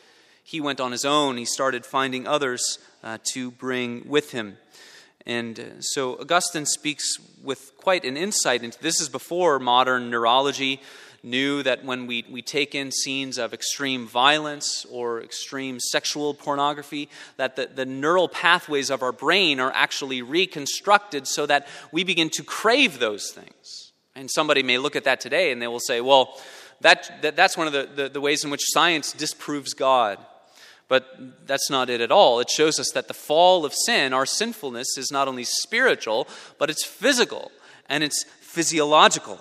he 0.43 0.59
went 0.59 0.79
on 0.79 0.91
his 0.91 1.05
own. 1.05 1.37
He 1.37 1.45
started 1.45 1.85
finding 1.85 2.27
others 2.27 2.79
uh, 3.03 3.19
to 3.33 3.51
bring 3.51 4.07
with 4.07 4.31
him. 4.31 4.57
And 5.25 5.59
uh, 5.59 5.63
so 5.79 6.19
Augustine 6.19 6.65
speaks 6.65 7.17
with 7.43 7.73
quite 7.77 8.03
an 8.03 8.17
insight 8.17 8.63
into 8.63 8.81
this 8.81 8.99
is 8.99 9.09
before 9.09 9.59
modern 9.59 10.09
neurology 10.09 10.81
knew 11.21 11.61
that 11.63 11.83
when 11.83 12.07
we, 12.07 12.25
we 12.29 12.41
take 12.41 12.73
in 12.73 12.91
scenes 12.91 13.37
of 13.37 13.53
extreme 13.53 14.07
violence 14.07 14.85
or 14.89 15.21
extreme 15.21 15.79
sexual 15.79 16.33
pornography, 16.33 17.09
that 17.37 17.55
the, 17.55 17.67
the 17.67 17.85
neural 17.85 18.29
pathways 18.29 18.89
of 18.89 19.03
our 19.03 19.11
brain 19.11 19.59
are 19.59 19.71
actually 19.75 20.21
reconstructed 20.21 21.27
so 21.27 21.45
that 21.45 21.67
we 21.91 22.03
begin 22.03 22.29
to 22.29 22.43
crave 22.43 22.99
those 22.99 23.31
things. 23.31 23.88
And 24.19 24.29
somebody 24.29 24.63
may 24.63 24.77
look 24.77 24.97
at 24.97 25.05
that 25.05 25.21
today 25.21 25.53
and 25.53 25.61
they 25.61 25.67
will 25.67 25.79
say, 25.79 26.01
well, 26.01 26.37
that, 26.81 27.21
that 27.21 27.37
that's 27.37 27.55
one 27.55 27.67
of 27.67 27.73
the, 27.73 27.89
the, 27.95 28.09
the 28.09 28.19
ways 28.19 28.43
in 28.43 28.49
which 28.51 28.63
science 28.65 29.13
disproves 29.13 29.73
God. 29.73 30.17
But 30.89 31.47
that's 31.47 31.69
not 31.69 31.89
it 31.89 32.01
at 32.01 32.11
all. 32.11 32.41
It 32.41 32.49
shows 32.49 32.81
us 32.81 32.91
that 32.91 33.07
the 33.07 33.13
fall 33.13 33.63
of 33.63 33.73
sin, 33.73 34.11
our 34.11 34.25
sinfulness, 34.25 34.97
is 34.97 35.09
not 35.09 35.29
only 35.29 35.45
spiritual, 35.45 36.27
but 36.57 36.69
it's 36.69 36.85
physical 36.85 37.49
and 37.87 38.03
it's 38.03 38.25
physiological. 38.41 39.39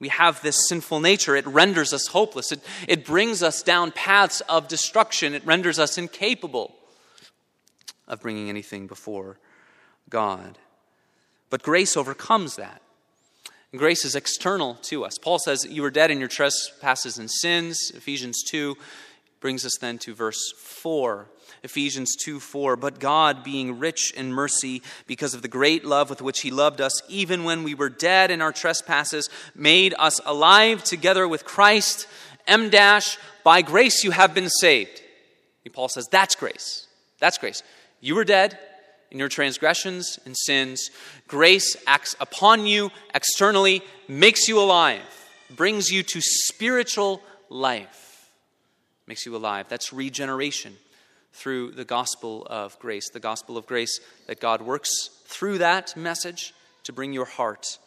We 0.00 0.08
have 0.08 0.42
this 0.42 0.68
sinful 0.68 0.98
nature. 0.98 1.36
It 1.36 1.46
renders 1.46 1.92
us 1.92 2.08
hopeless. 2.08 2.50
It, 2.50 2.60
it 2.88 3.04
brings 3.04 3.40
us 3.40 3.62
down 3.62 3.92
paths 3.92 4.40
of 4.48 4.66
destruction. 4.66 5.32
It 5.32 5.46
renders 5.46 5.78
us 5.78 5.96
incapable 5.96 6.74
of 8.08 8.20
bringing 8.20 8.48
anything 8.48 8.88
before 8.88 9.38
God. 10.10 10.58
But 11.50 11.62
grace 11.62 11.96
overcomes 11.96 12.56
that. 12.56 12.82
Grace 13.76 14.04
is 14.04 14.14
external 14.14 14.76
to 14.76 15.04
us. 15.04 15.18
Paul 15.18 15.38
says, 15.38 15.66
You 15.68 15.82
were 15.82 15.90
dead 15.90 16.10
in 16.10 16.18
your 16.18 16.28
trespasses 16.28 17.18
and 17.18 17.30
sins. 17.30 17.92
Ephesians 17.94 18.42
2 18.48 18.76
brings 19.40 19.64
us 19.66 19.76
then 19.78 19.98
to 19.98 20.14
verse 20.14 20.52
4. 20.56 21.28
Ephesians 21.62 22.16
2 22.16 22.40
4. 22.40 22.76
But 22.76 22.98
God, 22.98 23.44
being 23.44 23.78
rich 23.78 24.12
in 24.14 24.32
mercy, 24.32 24.82
because 25.06 25.34
of 25.34 25.42
the 25.42 25.48
great 25.48 25.84
love 25.84 26.08
with 26.08 26.22
which 26.22 26.40
He 26.40 26.50
loved 26.50 26.80
us, 26.80 27.02
even 27.08 27.44
when 27.44 27.62
we 27.62 27.74
were 27.74 27.90
dead 27.90 28.30
in 28.30 28.40
our 28.40 28.52
trespasses, 28.52 29.28
made 29.54 29.94
us 29.98 30.18
alive 30.24 30.82
together 30.82 31.28
with 31.28 31.44
Christ. 31.44 32.06
M 32.46 32.70
dash, 32.70 33.18
by 33.44 33.60
grace 33.60 34.02
you 34.02 34.12
have 34.12 34.32
been 34.32 34.48
saved. 34.48 35.02
And 35.66 35.74
Paul 35.74 35.90
says, 35.90 36.08
That's 36.10 36.34
grace. 36.34 36.86
That's 37.20 37.36
grace. 37.36 37.62
You 38.00 38.14
were 38.14 38.24
dead 38.24 38.58
in 39.10 39.18
your 39.18 39.28
transgressions 39.28 40.18
and 40.24 40.36
sins. 40.36 40.90
Grace 41.26 41.76
acts 41.86 42.14
upon 42.20 42.66
you 42.66 42.90
externally, 43.14 43.82
makes 44.06 44.48
you 44.48 44.60
alive, 44.60 45.02
brings 45.50 45.90
you 45.90 46.02
to 46.02 46.20
spiritual 46.20 47.22
life 47.48 48.08
makes 49.08 49.24
you 49.24 49.34
alive. 49.34 49.66
That's 49.68 49.92
regeneration 49.92 50.76
through 51.32 51.72
the 51.72 51.84
gospel 51.84 52.46
of 52.48 52.78
grace. 52.78 53.08
The 53.10 53.20
gospel 53.20 53.56
of 53.56 53.66
grace 53.66 54.00
that 54.26 54.38
God 54.38 54.60
works 54.62 54.90
through 55.24 55.58
that 55.58 55.96
message 55.96 56.54
to 56.84 56.92
bring 56.92 57.12
your 57.12 57.24
heart 57.24 57.78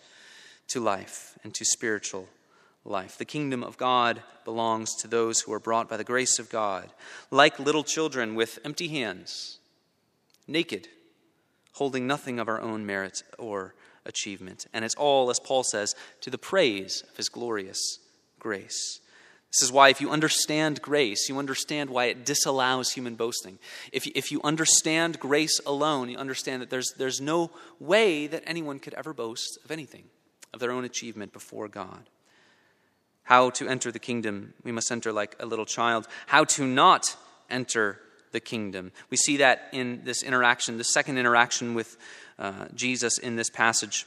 to 0.69 0.79
life 0.79 1.38
and 1.43 1.53
to 1.53 1.63
spiritual 1.63 2.27
life. 2.84 3.17
The 3.17 3.25
kingdom 3.25 3.63
of 3.63 3.77
God 3.77 4.23
belongs 4.43 4.95
to 4.95 5.07
those 5.07 5.41
who 5.41 5.53
are 5.53 5.60
brought 5.60 5.88
by 5.88 5.97
the 5.97 6.03
grace 6.03 6.39
of 6.39 6.49
God, 6.49 6.89
like 7.29 7.60
little 7.60 7.84
children 7.84 8.36
with 8.36 8.57
empty 8.65 8.88
hands, 8.88 9.60
naked, 10.47 10.88
holding 11.73 12.07
nothing 12.07 12.39
of 12.39 12.47
our 12.47 12.60
own 12.60 12.86
merit 12.86 13.23
or 13.38 13.73
achievement. 14.05 14.67
And 14.73 14.84
it's 14.84 14.95
all, 14.95 15.29
as 15.29 15.39
Paul 15.39 15.63
says, 15.63 15.95
to 16.21 16.29
the 16.29 16.38
praise 16.38 17.03
of 17.10 17.17
his 17.17 17.29
glorious 17.29 17.99
grace. 18.39 18.99
This 19.51 19.63
is 19.63 19.71
why, 19.71 19.89
if 19.89 19.99
you 19.99 20.10
understand 20.10 20.81
grace, 20.81 21.27
you 21.27 21.38
understand 21.38 21.89
why 21.89 22.05
it 22.05 22.25
disallows 22.25 22.93
human 22.93 23.15
boasting. 23.15 23.60
If, 23.91 24.07
if 24.07 24.31
you 24.31 24.39
understand 24.43 25.19
grace 25.19 25.60
alone, 25.65 26.10
you 26.10 26.17
understand 26.17 26.62
that 26.62 26.69
there's, 26.69 26.93
there's 26.97 27.19
no 27.19 27.51
way 27.77 28.27
that 28.27 28.43
anyone 28.45 28.79
could 28.79 28.93
ever 28.93 29.13
boast 29.13 29.60
of 29.65 29.71
anything, 29.71 30.05
of 30.53 30.62
their 30.62 30.71
own 30.71 30.86
achievement 30.86 31.34
before 31.34 31.67
God. 31.67 32.10
How 33.23 33.49
to 33.51 33.67
enter 33.67 33.91
the 33.91 33.99
kingdom, 33.99 34.53
we 34.63 34.71
must 34.71 34.89
enter 34.89 35.12
like 35.12 35.36
a 35.38 35.45
little 35.45 35.65
child. 35.65 36.07
How 36.27 36.45
to 36.45 36.65
not 36.65 37.17
enter 37.49 37.99
the 38.32 38.39
kingdom. 38.39 38.91
We 39.10 39.17
see 39.17 39.38
that 39.38 39.70
in 39.72 40.02
this 40.04 40.24
interaction, 40.24 40.78
the 40.78 40.84
second 40.84 41.17
interaction 41.17 41.74
with 41.74 41.98
uh, 42.39 42.67
Jesus 42.74 43.17
in 43.17 43.36
this 43.36 43.50
passage, 43.50 44.06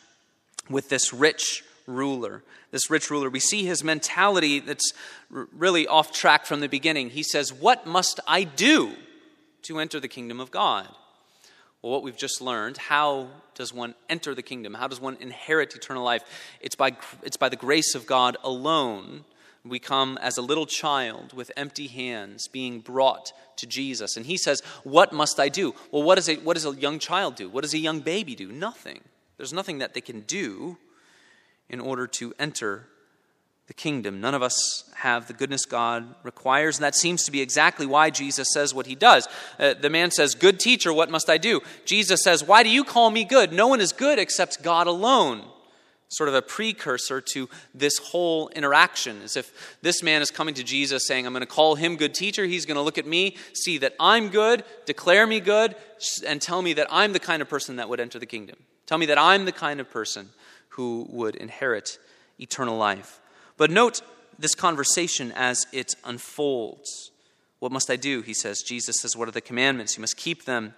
with 0.69 0.89
this 0.89 1.13
rich 1.13 1.63
ruler. 1.87 2.43
This 2.71 2.91
rich 2.91 3.11
ruler, 3.11 3.31
we 3.31 3.41
see 3.41 3.65
his 3.65 3.85
mentality 3.85 4.61
that's 4.61 4.93
really 5.31 5.87
off 5.87 6.13
track 6.13 6.47
from 6.47 6.61
the 6.61 6.69
beginning. 6.69 7.11
He 7.11 7.23
says, 7.23 7.53
What 7.53 7.87
must 7.87 8.21
I 8.27 8.45
do 8.45 8.95
to 9.63 9.79
enter 9.79 10.01
the 10.01 10.09
kingdom 10.09 10.41
of 10.41 10.51
God? 10.51 10.89
Well, 11.83 11.93
what 11.93 12.03
we've 12.03 12.17
just 12.17 12.41
learned, 12.41 12.79
how 12.79 13.29
does 13.55 13.73
one 13.73 13.95
enter 14.09 14.35
the 14.35 14.43
kingdom? 14.43 14.75
How 14.75 14.89
does 14.89 15.01
one 15.01 15.19
inherit 15.21 15.75
eternal 15.75 16.03
life? 16.03 16.23
It's 16.61 16.75
by, 16.75 16.97
it's 17.23 17.37
by 17.37 17.51
the 17.51 17.57
grace 17.57 17.95
of 17.95 18.07
God 18.07 18.37
alone. 18.43 19.25
We 19.67 19.79
come 19.79 20.19
as 20.21 20.37
a 20.37 20.43
little 20.43 20.67
child 20.67 21.33
with 21.33 21.51
empty 21.57 21.87
hands 21.87 22.49
being 22.49 22.81
brought 22.81 23.33
to 23.57 23.67
Jesus. 23.67 24.17
And 24.17 24.27
he 24.27 24.37
says, 24.37 24.63
What 24.83 25.13
must 25.13 25.41
I 25.41 25.49
do? 25.49 25.75
Well, 25.91 26.03
what, 26.03 26.19
is 26.19 26.29
a, 26.29 26.37
what 26.37 26.55
does 26.55 26.67
a 26.67 26.75
young 26.75 26.99
child 26.99 27.37
do? 27.37 27.49
What 27.49 27.63
does 27.63 27.73
a 27.73 27.79
young 27.79 28.01
baby 28.01 28.35
do? 28.35 28.53
Nothing. 28.53 29.01
There's 29.39 29.53
nothing 29.55 29.79
that 29.79 29.95
they 29.95 30.03
can 30.03 30.21
do 30.21 30.77
in 31.71 31.81
order 31.81 32.07
to 32.07 32.35
enter 32.39 32.89
the 33.67 33.75
kingdom. 33.75 34.21
None 34.21 34.35
of 34.35 34.43
us 34.43 34.93
have 34.97 35.27
the 35.27 35.33
goodness 35.33 35.65
God 35.65 36.15
requires, 36.23 36.77
and 36.77 36.85
that 36.85 36.95
seems 36.95 37.25
to 37.25 37.33
be 37.33 37.41
exactly 37.41 37.87
why 37.87 38.11
Jesus 38.11 38.49
says 38.53 38.75
what 38.75 38.87
he 38.87 38.95
does. 38.95 39.27
Uh, 39.59 39.73
the 39.73 39.89
man 39.89 40.11
says, 40.11 40.35
Good 40.35 40.61
teacher, 40.61 40.93
what 40.93 41.11
must 41.11 41.31
I 41.31 41.39
do? 41.39 41.63
Jesus 41.87 42.23
says, 42.23 42.45
Why 42.45 42.63
do 42.63 42.69
you 42.69 42.85
call 42.85 43.11
me 43.11 43.25
good? 43.25 43.53
No 43.53 43.69
one 43.69 43.81
is 43.81 43.93
good 43.93 44.19
except 44.19 44.63
God 44.63 44.87
alone. 44.87 45.45
Sort 46.09 46.29
of 46.29 46.35
a 46.35 46.43
precursor 46.43 47.21
to 47.33 47.49
this 47.75 47.99
whole 47.99 48.49
interaction, 48.51 49.23
as 49.23 49.37
if 49.37 49.79
this 49.83 50.03
man 50.03 50.23
is 50.23 50.31
coming 50.31 50.55
to 50.55 50.63
Jesus 50.63 51.07
saying, 51.07 51.27
I'm 51.27 51.33
going 51.33 51.41
to 51.41 51.47
call 51.47 51.75
him 51.75 51.97
good 51.97 52.15
teacher. 52.15 52.45
He's 52.45 52.67
going 52.67 52.77
to 52.77 52.83
look 52.83 52.99
at 52.99 53.07
me, 53.07 53.37
see 53.53 53.79
that 53.79 53.95
I'm 53.99 54.29
good, 54.29 54.65
declare 54.87 55.27
me 55.27 55.41
good, 55.41 55.75
and 56.27 56.41
tell 56.41 56.63
me 56.63 56.75
that 56.75 56.87
I'm 56.91 57.13
the 57.13 57.21
kind 57.21 57.43
of 57.43 57.49
person 57.49 57.77
that 57.77 57.89
would 57.89 58.01
enter 58.01 58.19
the 58.19 58.27
kingdom. 58.27 58.57
Tell 58.87 58.99
me 58.99 59.07
that 59.07 59.19
I'm 59.19 59.45
the 59.45 59.53
kind 59.53 59.81
of 59.81 59.91
person 59.91 60.29
who 60.71 61.07
would 61.11 61.37
inherit 61.37 61.99
eternal 62.39 62.77
life. 62.77 63.21
But 63.57 63.71
note 63.71 64.03
this 64.39 64.55
conversation 64.55 65.33
as 65.33 65.67
it 65.73 65.95
unfolds. 66.05 67.11
What 67.61 67.73
must 67.73 67.91
I 67.91 67.97
do? 67.97 68.23
He 68.23 68.35
says. 68.35 68.63
Jesus 68.63 69.01
says, 69.01 69.17
What 69.17 69.29
are 69.29 69.33
the 69.33 69.41
commandments? 69.41 69.97
You 69.97 70.03
must 70.03 70.17
keep 70.17 70.45
them. 70.45 70.75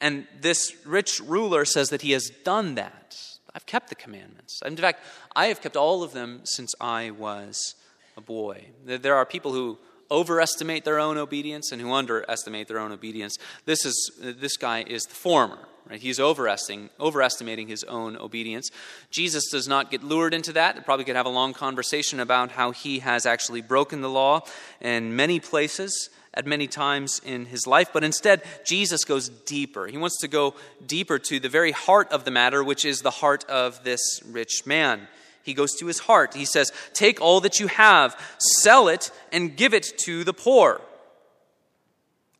And 0.00 0.26
this 0.40 0.76
rich 0.84 1.20
ruler 1.20 1.64
says 1.64 1.88
that 1.90 2.02
he 2.02 2.12
has 2.12 2.30
done 2.44 2.74
that. 2.74 3.16
I've 3.56 3.64
kept 3.64 3.88
the 3.88 3.94
commandments. 3.94 4.60
In 4.66 4.76
fact, 4.76 5.02
I 5.34 5.46
have 5.46 5.62
kept 5.62 5.78
all 5.78 6.02
of 6.02 6.12
them 6.12 6.42
since 6.44 6.74
I 6.78 7.10
was 7.10 7.74
a 8.14 8.20
boy. 8.20 8.66
There 8.84 9.16
are 9.16 9.24
people 9.24 9.52
who 9.52 9.78
overestimate 10.10 10.84
their 10.84 11.00
own 11.00 11.16
obedience 11.16 11.72
and 11.72 11.80
who 11.80 11.90
underestimate 11.90 12.68
their 12.68 12.78
own 12.78 12.92
obedience. 12.92 13.38
This, 13.64 13.86
is, 13.86 14.12
this 14.20 14.58
guy 14.58 14.84
is 14.86 15.04
the 15.04 15.14
former. 15.14 15.58
Right? 15.88 16.00
He's 16.00 16.20
overestimating, 16.20 16.90
overestimating 17.00 17.68
his 17.68 17.82
own 17.84 18.18
obedience. 18.18 18.70
Jesus 19.10 19.44
does 19.50 19.66
not 19.66 19.90
get 19.90 20.04
lured 20.04 20.34
into 20.34 20.52
that. 20.52 20.84
Probably 20.84 21.06
could 21.06 21.16
have 21.16 21.26
a 21.26 21.30
long 21.30 21.54
conversation 21.54 22.20
about 22.20 22.50
how 22.52 22.72
he 22.72 22.98
has 22.98 23.24
actually 23.24 23.62
broken 23.62 24.02
the 24.02 24.10
law 24.10 24.42
in 24.82 25.16
many 25.16 25.40
places 25.40 26.10
at 26.36 26.46
many 26.46 26.66
times 26.66 27.20
in 27.24 27.46
his 27.46 27.66
life, 27.66 27.90
but 27.92 28.04
instead, 28.04 28.42
Jesus 28.64 29.04
goes 29.04 29.30
deeper. 29.30 29.86
He 29.86 29.96
wants 29.96 30.20
to 30.20 30.28
go 30.28 30.54
deeper 30.86 31.18
to 31.18 31.40
the 31.40 31.48
very 31.48 31.72
heart 31.72 32.12
of 32.12 32.24
the 32.24 32.30
matter, 32.30 32.62
which 32.62 32.84
is 32.84 33.00
the 33.00 33.10
heart 33.10 33.44
of 33.48 33.82
this 33.84 34.20
rich 34.30 34.66
man. 34.66 35.08
He 35.42 35.54
goes 35.54 35.74
to 35.76 35.86
his 35.86 36.00
heart. 36.00 36.34
He 36.34 36.44
says, 36.44 36.72
Take 36.92 37.20
all 37.20 37.40
that 37.40 37.58
you 37.58 37.68
have, 37.68 38.20
sell 38.60 38.88
it, 38.88 39.10
and 39.32 39.56
give 39.56 39.72
it 39.72 39.86
to 40.00 40.24
the 40.24 40.34
poor. 40.34 40.82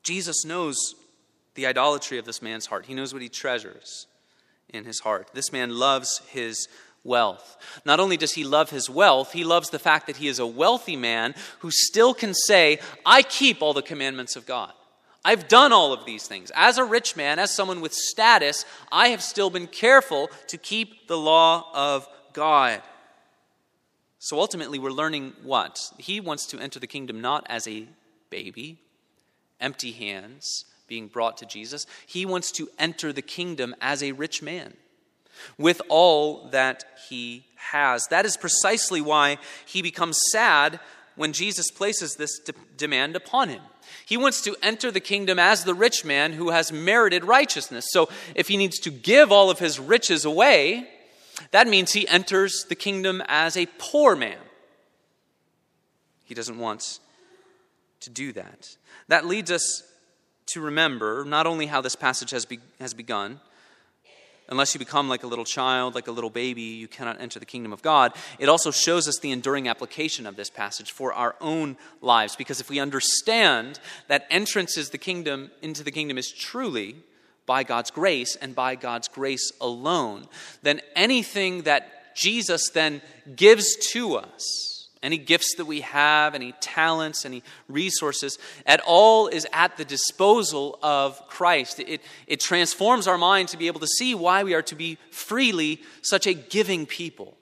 Jesus 0.02 0.44
knows 0.44 0.76
the 1.54 1.66
idolatry 1.66 2.18
of 2.18 2.26
this 2.26 2.42
man's 2.42 2.66
heart. 2.66 2.86
He 2.86 2.94
knows 2.94 3.12
what 3.12 3.22
he 3.22 3.28
treasures 3.28 4.06
in 4.68 4.84
his 4.84 5.00
heart. 5.00 5.30
This 5.32 5.52
man 5.52 5.70
loves 5.70 6.20
his 6.28 6.68
wealth. 7.06 7.56
Not 7.84 8.00
only 8.00 8.16
does 8.16 8.32
he 8.32 8.44
love 8.44 8.70
his 8.70 8.90
wealth, 8.90 9.32
he 9.32 9.44
loves 9.44 9.70
the 9.70 9.78
fact 9.78 10.06
that 10.06 10.16
he 10.16 10.28
is 10.28 10.38
a 10.38 10.46
wealthy 10.46 10.96
man 10.96 11.34
who 11.60 11.70
still 11.70 12.12
can 12.12 12.34
say, 12.34 12.78
I 13.04 13.22
keep 13.22 13.62
all 13.62 13.72
the 13.72 13.82
commandments 13.82 14.36
of 14.36 14.46
God. 14.46 14.72
I've 15.24 15.48
done 15.48 15.72
all 15.72 15.92
of 15.92 16.04
these 16.04 16.28
things. 16.28 16.52
As 16.54 16.78
a 16.78 16.84
rich 16.84 17.16
man, 17.16 17.38
as 17.38 17.50
someone 17.50 17.80
with 17.80 17.92
status, 17.92 18.64
I 18.92 19.08
have 19.08 19.22
still 19.22 19.50
been 19.50 19.66
careful 19.66 20.30
to 20.48 20.58
keep 20.58 21.08
the 21.08 21.18
law 21.18 21.68
of 21.74 22.08
God. 22.32 22.80
So 24.18 24.38
ultimately, 24.38 24.78
we're 24.78 24.90
learning 24.90 25.32
what? 25.42 25.80
He 25.98 26.20
wants 26.20 26.46
to 26.46 26.58
enter 26.60 26.78
the 26.78 26.86
kingdom 26.86 27.20
not 27.20 27.44
as 27.48 27.66
a 27.66 27.86
baby, 28.30 28.78
empty 29.60 29.92
hands, 29.92 30.64
being 30.86 31.08
brought 31.08 31.38
to 31.38 31.46
Jesus. 31.46 31.86
He 32.06 32.24
wants 32.24 32.52
to 32.52 32.68
enter 32.78 33.12
the 33.12 33.22
kingdom 33.22 33.74
as 33.80 34.02
a 34.02 34.12
rich 34.12 34.42
man 34.42 34.74
with 35.58 35.80
all 35.88 36.48
that 36.50 36.84
he 37.08 37.44
has. 37.56 38.06
That 38.10 38.26
is 38.26 38.36
precisely 38.36 39.00
why 39.00 39.38
he 39.64 39.82
becomes 39.82 40.18
sad 40.30 40.80
when 41.16 41.32
Jesus 41.32 41.70
places 41.70 42.16
this 42.16 42.38
de- 42.38 42.52
demand 42.76 43.16
upon 43.16 43.48
him. 43.48 43.62
He 44.04 44.16
wants 44.16 44.40
to 44.42 44.56
enter 44.62 44.90
the 44.90 45.00
kingdom 45.00 45.38
as 45.38 45.64
the 45.64 45.74
rich 45.74 46.04
man 46.04 46.32
who 46.32 46.50
has 46.50 46.70
merited 46.70 47.24
righteousness. 47.24 47.86
So 47.90 48.08
if 48.34 48.48
he 48.48 48.56
needs 48.56 48.78
to 48.80 48.90
give 48.90 49.32
all 49.32 49.50
of 49.50 49.58
his 49.58 49.80
riches 49.80 50.24
away, 50.24 50.88
that 51.50 51.66
means 51.66 51.92
he 51.92 52.06
enters 52.06 52.64
the 52.68 52.74
kingdom 52.74 53.22
as 53.26 53.56
a 53.56 53.66
poor 53.78 54.14
man. 54.14 54.38
He 56.24 56.34
doesn't 56.34 56.58
want 56.58 57.00
to 58.00 58.10
do 58.10 58.32
that. 58.32 58.76
That 59.08 59.26
leads 59.26 59.50
us 59.50 59.82
to 60.46 60.60
remember 60.60 61.24
not 61.24 61.46
only 61.46 61.66
how 61.66 61.80
this 61.80 61.96
passage 61.96 62.30
has, 62.30 62.44
be, 62.44 62.60
has 62.80 62.94
begun, 62.94 63.40
unless 64.48 64.74
you 64.74 64.78
become 64.78 65.08
like 65.08 65.22
a 65.22 65.26
little 65.26 65.44
child, 65.44 65.94
like 65.94 66.08
a 66.08 66.12
little 66.12 66.30
baby, 66.30 66.62
you 66.62 66.88
cannot 66.88 67.20
enter 67.20 67.38
the 67.38 67.46
kingdom 67.46 67.72
of 67.72 67.82
God. 67.82 68.12
It 68.38 68.48
also 68.48 68.70
shows 68.70 69.08
us 69.08 69.18
the 69.18 69.32
enduring 69.32 69.68
application 69.68 70.26
of 70.26 70.36
this 70.36 70.50
passage 70.50 70.92
for 70.92 71.12
our 71.12 71.36
own 71.40 71.76
lives. 72.00 72.36
Because 72.36 72.60
if 72.60 72.68
we 72.68 72.78
understand 72.78 73.80
that 74.08 74.26
entrance 74.30 74.76
is 74.76 74.90
the 74.90 74.98
kingdom 74.98 75.50
into 75.62 75.82
the 75.82 75.90
kingdom 75.90 76.18
is 76.18 76.30
truly 76.30 76.96
by 77.46 77.62
God's 77.62 77.90
grace 77.90 78.36
and 78.36 78.54
by 78.54 78.74
God's 78.74 79.08
grace 79.08 79.52
alone, 79.60 80.26
then 80.62 80.80
anything 80.94 81.62
that 81.62 82.14
Jesus 82.16 82.70
then 82.70 83.02
gives 83.34 83.76
to 83.92 84.16
us 84.16 84.75
any 85.02 85.18
gifts 85.18 85.54
that 85.56 85.66
we 85.66 85.82
have, 85.82 86.34
any 86.34 86.52
talents, 86.60 87.24
any 87.24 87.42
resources, 87.68 88.38
at 88.64 88.80
all 88.86 89.28
is 89.28 89.46
at 89.52 89.76
the 89.76 89.84
disposal 89.84 90.78
of 90.82 91.26
Christ. 91.28 91.80
It, 91.80 92.00
it 92.26 92.40
transforms 92.40 93.06
our 93.06 93.18
mind 93.18 93.48
to 93.48 93.56
be 93.56 93.66
able 93.66 93.80
to 93.80 93.86
see 93.86 94.14
why 94.14 94.44
we 94.44 94.54
are 94.54 94.62
to 94.62 94.74
be 94.74 94.98
freely 95.10 95.80
such 96.02 96.26
a 96.26 96.34
giving 96.34 96.86
people. 96.86 97.36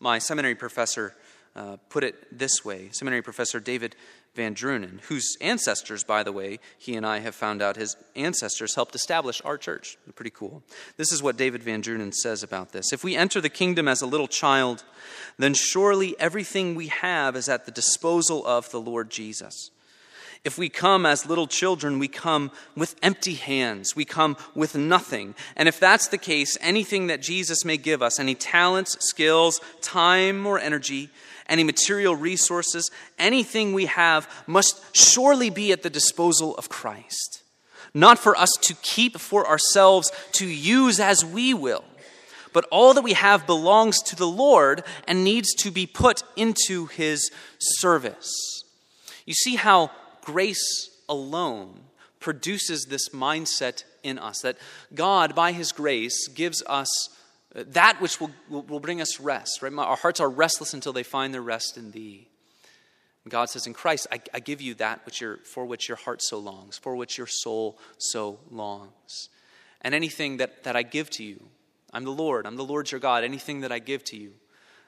My 0.00 0.18
seminary 0.18 0.54
professor 0.54 1.14
uh, 1.56 1.76
put 1.88 2.02
it 2.02 2.36
this 2.36 2.64
way 2.64 2.88
seminary 2.90 3.22
professor 3.22 3.60
David 3.60 3.94
Van 4.34 4.54
Drunen, 4.54 5.00
whose 5.02 5.36
ancestors, 5.40 6.02
by 6.02 6.22
the 6.22 6.32
way, 6.32 6.58
he 6.78 6.96
and 6.96 7.06
I 7.06 7.20
have 7.20 7.34
found 7.34 7.62
out 7.62 7.76
his 7.76 7.96
ancestors 8.16 8.74
helped 8.74 8.94
establish 8.94 9.40
our 9.44 9.56
church. 9.56 9.96
Pretty 10.16 10.30
cool. 10.30 10.62
This 10.96 11.12
is 11.12 11.22
what 11.22 11.36
David 11.36 11.62
Van 11.62 11.82
Drunen 11.82 12.12
says 12.12 12.42
about 12.42 12.72
this. 12.72 12.92
If 12.92 13.04
we 13.04 13.16
enter 13.16 13.40
the 13.40 13.48
kingdom 13.48 13.86
as 13.86 14.02
a 14.02 14.06
little 14.06 14.26
child, 14.26 14.82
then 15.38 15.54
surely 15.54 16.18
everything 16.18 16.74
we 16.74 16.88
have 16.88 17.36
is 17.36 17.48
at 17.48 17.64
the 17.64 17.70
disposal 17.70 18.44
of 18.44 18.70
the 18.72 18.80
Lord 18.80 19.10
Jesus. 19.10 19.70
If 20.44 20.58
we 20.58 20.68
come 20.68 21.06
as 21.06 21.24
little 21.24 21.46
children, 21.46 21.98
we 21.98 22.08
come 22.08 22.50
with 22.76 22.96
empty 23.02 23.34
hands. 23.34 23.96
We 23.96 24.04
come 24.04 24.36
with 24.54 24.76
nothing. 24.76 25.34
And 25.56 25.68
if 25.68 25.80
that's 25.80 26.08
the 26.08 26.18
case, 26.18 26.58
anything 26.60 27.06
that 27.06 27.22
Jesus 27.22 27.64
may 27.64 27.78
give 27.78 28.02
us, 28.02 28.20
any 28.20 28.34
talents, 28.34 28.96
skills, 29.00 29.58
time, 29.80 30.44
or 30.46 30.58
energy, 30.58 31.08
any 31.48 31.64
material 31.64 32.16
resources, 32.16 32.90
anything 33.18 33.72
we 33.72 33.86
have 33.86 34.28
must 34.46 34.96
surely 34.96 35.50
be 35.50 35.72
at 35.72 35.82
the 35.82 35.90
disposal 35.90 36.56
of 36.56 36.68
Christ. 36.68 37.42
Not 37.92 38.18
for 38.18 38.36
us 38.36 38.50
to 38.62 38.74
keep 38.82 39.18
for 39.18 39.46
ourselves 39.46 40.10
to 40.32 40.46
use 40.46 40.98
as 40.98 41.24
we 41.24 41.54
will, 41.54 41.84
but 42.52 42.66
all 42.70 42.94
that 42.94 43.02
we 43.02 43.12
have 43.12 43.46
belongs 43.46 44.02
to 44.02 44.16
the 44.16 44.26
Lord 44.26 44.82
and 45.06 45.22
needs 45.22 45.54
to 45.54 45.70
be 45.70 45.86
put 45.86 46.22
into 46.34 46.86
his 46.86 47.30
service. 47.58 48.64
You 49.26 49.34
see 49.34 49.56
how 49.56 49.90
grace 50.22 50.90
alone 51.08 51.80
produces 52.20 52.86
this 52.88 53.10
mindset 53.10 53.84
in 54.02 54.18
us 54.18 54.40
that 54.40 54.56
God, 54.94 55.34
by 55.34 55.52
his 55.52 55.72
grace, 55.72 56.28
gives 56.28 56.62
us 56.66 56.88
that 57.54 58.00
which 58.00 58.20
will, 58.20 58.30
will, 58.48 58.80
bring 58.80 59.00
us 59.00 59.20
rest, 59.20 59.62
right? 59.62 59.72
Our 59.72 59.96
hearts 59.96 60.18
are 60.18 60.28
restless 60.28 60.74
until 60.74 60.92
they 60.92 61.04
find 61.04 61.32
their 61.32 61.42
rest 61.42 61.76
in 61.76 61.92
thee. 61.92 62.28
And 63.24 63.30
God 63.30 63.48
says, 63.48 63.66
In 63.66 63.74
Christ, 63.74 64.08
I, 64.10 64.20
I 64.32 64.40
give 64.40 64.60
you 64.60 64.74
that 64.74 65.06
which 65.06 65.22
for 65.44 65.64
which 65.64 65.88
your 65.88 65.96
heart 65.96 66.20
so 66.22 66.38
longs, 66.38 66.78
for 66.78 66.96
which 66.96 67.16
your 67.16 67.28
soul 67.28 67.78
so 67.98 68.40
longs. 68.50 69.28
And 69.82 69.94
anything 69.94 70.38
that, 70.38 70.64
that 70.64 70.74
I 70.74 70.82
give 70.82 71.10
to 71.10 71.24
you, 71.24 71.44
I'm 71.92 72.04
the 72.04 72.10
Lord, 72.10 72.44
I'm 72.46 72.56
the 72.56 72.64
Lord 72.64 72.90
your 72.90 73.00
God. 73.00 73.22
Anything 73.22 73.60
that 73.60 73.70
I 73.70 73.78
give 73.78 74.02
to 74.04 74.16
you, 74.16 74.32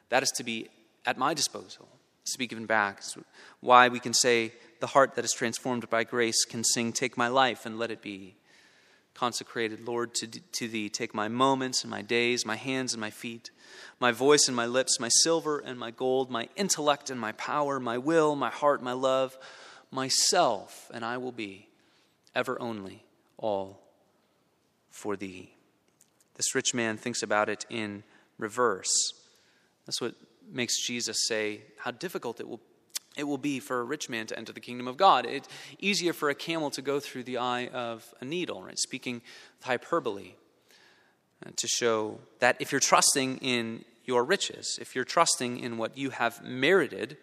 that 0.08 0.24
is 0.24 0.30
to 0.36 0.44
be 0.44 0.68
at 1.04 1.16
my 1.16 1.34
disposal, 1.34 1.88
it's 2.22 2.32
to 2.32 2.38
be 2.38 2.48
given 2.48 2.66
back. 2.66 2.98
It's 2.98 3.16
why 3.60 3.88
we 3.88 4.00
can 4.00 4.12
say, 4.12 4.52
The 4.80 4.88
heart 4.88 5.14
that 5.14 5.24
is 5.24 5.32
transformed 5.32 5.88
by 5.88 6.02
grace 6.02 6.44
can 6.44 6.64
sing, 6.64 6.92
Take 6.92 7.16
my 7.16 7.28
life 7.28 7.64
and 7.64 7.78
let 7.78 7.92
it 7.92 8.02
be 8.02 8.34
consecrated, 9.16 9.86
Lord, 9.86 10.14
to, 10.16 10.26
to 10.26 10.68
thee. 10.68 10.88
Take 10.88 11.14
my 11.14 11.28
moments 11.28 11.82
and 11.82 11.90
my 11.90 12.02
days, 12.02 12.44
my 12.44 12.56
hands 12.56 12.92
and 12.92 13.00
my 13.00 13.10
feet, 13.10 13.50
my 13.98 14.12
voice 14.12 14.46
and 14.46 14.56
my 14.56 14.66
lips, 14.66 15.00
my 15.00 15.08
silver 15.08 15.58
and 15.58 15.78
my 15.78 15.90
gold, 15.90 16.30
my 16.30 16.48
intellect 16.54 17.10
and 17.10 17.18
my 17.18 17.32
power, 17.32 17.80
my 17.80 17.98
will, 17.98 18.36
my 18.36 18.50
heart, 18.50 18.82
my 18.82 18.92
love, 18.92 19.36
myself, 19.90 20.90
and 20.92 21.04
I 21.04 21.16
will 21.16 21.32
be 21.32 21.68
ever 22.34 22.60
only 22.60 23.04
all 23.38 23.80
for 24.90 25.16
thee. 25.16 25.54
This 26.34 26.54
rich 26.54 26.74
man 26.74 26.98
thinks 26.98 27.22
about 27.22 27.48
it 27.48 27.64
in 27.70 28.02
reverse. 28.38 28.92
That's 29.86 30.00
what 30.00 30.14
makes 30.52 30.86
Jesus 30.86 31.26
say 31.26 31.62
how 31.78 31.90
difficult 31.90 32.40
it 32.40 32.48
will 32.48 32.60
it 33.16 33.24
will 33.24 33.38
be 33.38 33.60
for 33.60 33.80
a 33.80 33.84
rich 33.84 34.08
man 34.08 34.26
to 34.26 34.38
enter 34.38 34.52
the 34.52 34.60
kingdom 34.60 34.86
of 34.86 34.96
God. 34.96 35.26
It's 35.26 35.48
easier 35.78 36.12
for 36.12 36.28
a 36.30 36.34
camel 36.34 36.70
to 36.70 36.82
go 36.82 37.00
through 37.00 37.24
the 37.24 37.38
eye 37.38 37.68
of 37.68 38.04
a 38.20 38.24
needle, 38.24 38.62
right? 38.62 38.78
Speaking 38.78 39.22
hyperbole 39.62 40.34
uh, 41.44 41.50
to 41.56 41.66
show 41.66 42.20
that 42.38 42.56
if 42.60 42.72
you're 42.72 42.80
trusting 42.80 43.38
in 43.38 43.84
your 44.04 44.24
riches, 44.24 44.78
if 44.80 44.94
you're 44.94 45.04
trusting 45.04 45.58
in 45.58 45.78
what 45.78 45.98
you 45.98 46.10
have 46.10 46.42
merited, 46.44 47.16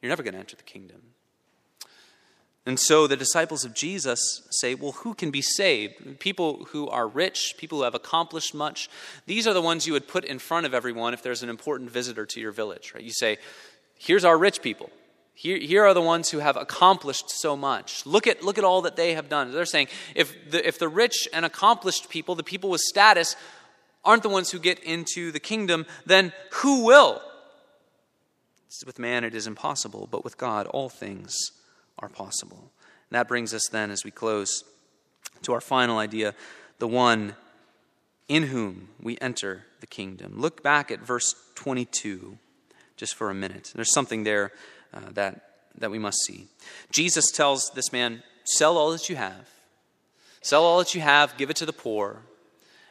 you're 0.00 0.10
never 0.10 0.22
going 0.22 0.34
to 0.34 0.40
enter 0.40 0.56
the 0.56 0.62
kingdom. 0.64 1.00
And 2.64 2.78
so 2.78 3.08
the 3.08 3.16
disciples 3.16 3.64
of 3.64 3.74
Jesus 3.74 4.46
say, 4.50 4.76
well, 4.76 4.92
who 4.92 5.14
can 5.14 5.32
be 5.32 5.42
saved? 5.42 6.20
People 6.20 6.66
who 6.66 6.88
are 6.88 7.08
rich, 7.08 7.54
people 7.58 7.78
who 7.78 7.84
have 7.84 7.96
accomplished 7.96 8.54
much, 8.54 8.88
these 9.26 9.48
are 9.48 9.54
the 9.54 9.60
ones 9.60 9.84
you 9.84 9.92
would 9.94 10.06
put 10.06 10.24
in 10.24 10.38
front 10.38 10.64
of 10.64 10.72
everyone 10.72 11.12
if 11.12 11.24
there's 11.24 11.42
an 11.42 11.48
important 11.48 11.90
visitor 11.90 12.24
to 12.24 12.40
your 12.40 12.52
village, 12.52 12.92
right? 12.94 13.02
You 13.02 13.12
say, 13.12 13.38
Here's 14.02 14.24
our 14.24 14.36
rich 14.36 14.62
people. 14.62 14.90
Here, 15.32 15.58
here 15.58 15.84
are 15.86 15.94
the 15.94 16.02
ones 16.02 16.30
who 16.30 16.40
have 16.40 16.56
accomplished 16.56 17.30
so 17.30 17.56
much. 17.56 18.04
Look 18.04 18.26
at, 18.26 18.42
look 18.42 18.58
at 18.58 18.64
all 18.64 18.82
that 18.82 18.96
they 18.96 19.14
have 19.14 19.28
done. 19.28 19.52
They're 19.52 19.64
saying 19.64 19.86
if 20.16 20.50
the, 20.50 20.66
if 20.66 20.80
the 20.80 20.88
rich 20.88 21.28
and 21.32 21.44
accomplished 21.44 22.10
people, 22.10 22.34
the 22.34 22.42
people 22.42 22.68
with 22.68 22.80
status, 22.80 23.36
aren't 24.04 24.24
the 24.24 24.28
ones 24.28 24.50
who 24.50 24.58
get 24.58 24.80
into 24.80 25.30
the 25.30 25.38
kingdom, 25.38 25.86
then 26.04 26.32
who 26.50 26.84
will? 26.84 27.22
With 28.84 28.98
man, 28.98 29.22
it 29.22 29.36
is 29.36 29.46
impossible, 29.46 30.08
but 30.10 30.24
with 30.24 30.36
God, 30.36 30.66
all 30.66 30.88
things 30.88 31.36
are 32.00 32.08
possible. 32.08 32.72
And 33.08 33.16
that 33.16 33.28
brings 33.28 33.54
us 33.54 33.68
then, 33.70 33.92
as 33.92 34.02
we 34.02 34.10
close, 34.10 34.64
to 35.42 35.52
our 35.52 35.60
final 35.60 35.98
idea 35.98 36.34
the 36.80 36.88
one 36.88 37.36
in 38.26 38.44
whom 38.44 38.88
we 39.00 39.16
enter 39.20 39.66
the 39.80 39.86
kingdom. 39.86 40.34
Look 40.38 40.60
back 40.60 40.90
at 40.90 40.98
verse 40.98 41.36
22 41.54 42.38
just 43.02 43.16
for 43.16 43.30
a 43.30 43.34
minute. 43.34 43.72
There's 43.74 43.92
something 43.92 44.22
there 44.22 44.52
uh, 44.94 45.00
that, 45.14 45.40
that 45.76 45.90
we 45.90 45.98
must 45.98 46.18
see. 46.24 46.46
Jesus 46.92 47.32
tells 47.32 47.68
this 47.70 47.92
man, 47.92 48.22
Sell 48.44 48.78
all 48.78 48.92
that 48.92 49.08
you 49.08 49.16
have, 49.16 49.50
sell 50.40 50.62
all 50.62 50.78
that 50.78 50.94
you 50.94 51.00
have, 51.00 51.36
give 51.36 51.50
it 51.50 51.56
to 51.56 51.66
the 51.66 51.72
poor, 51.72 52.22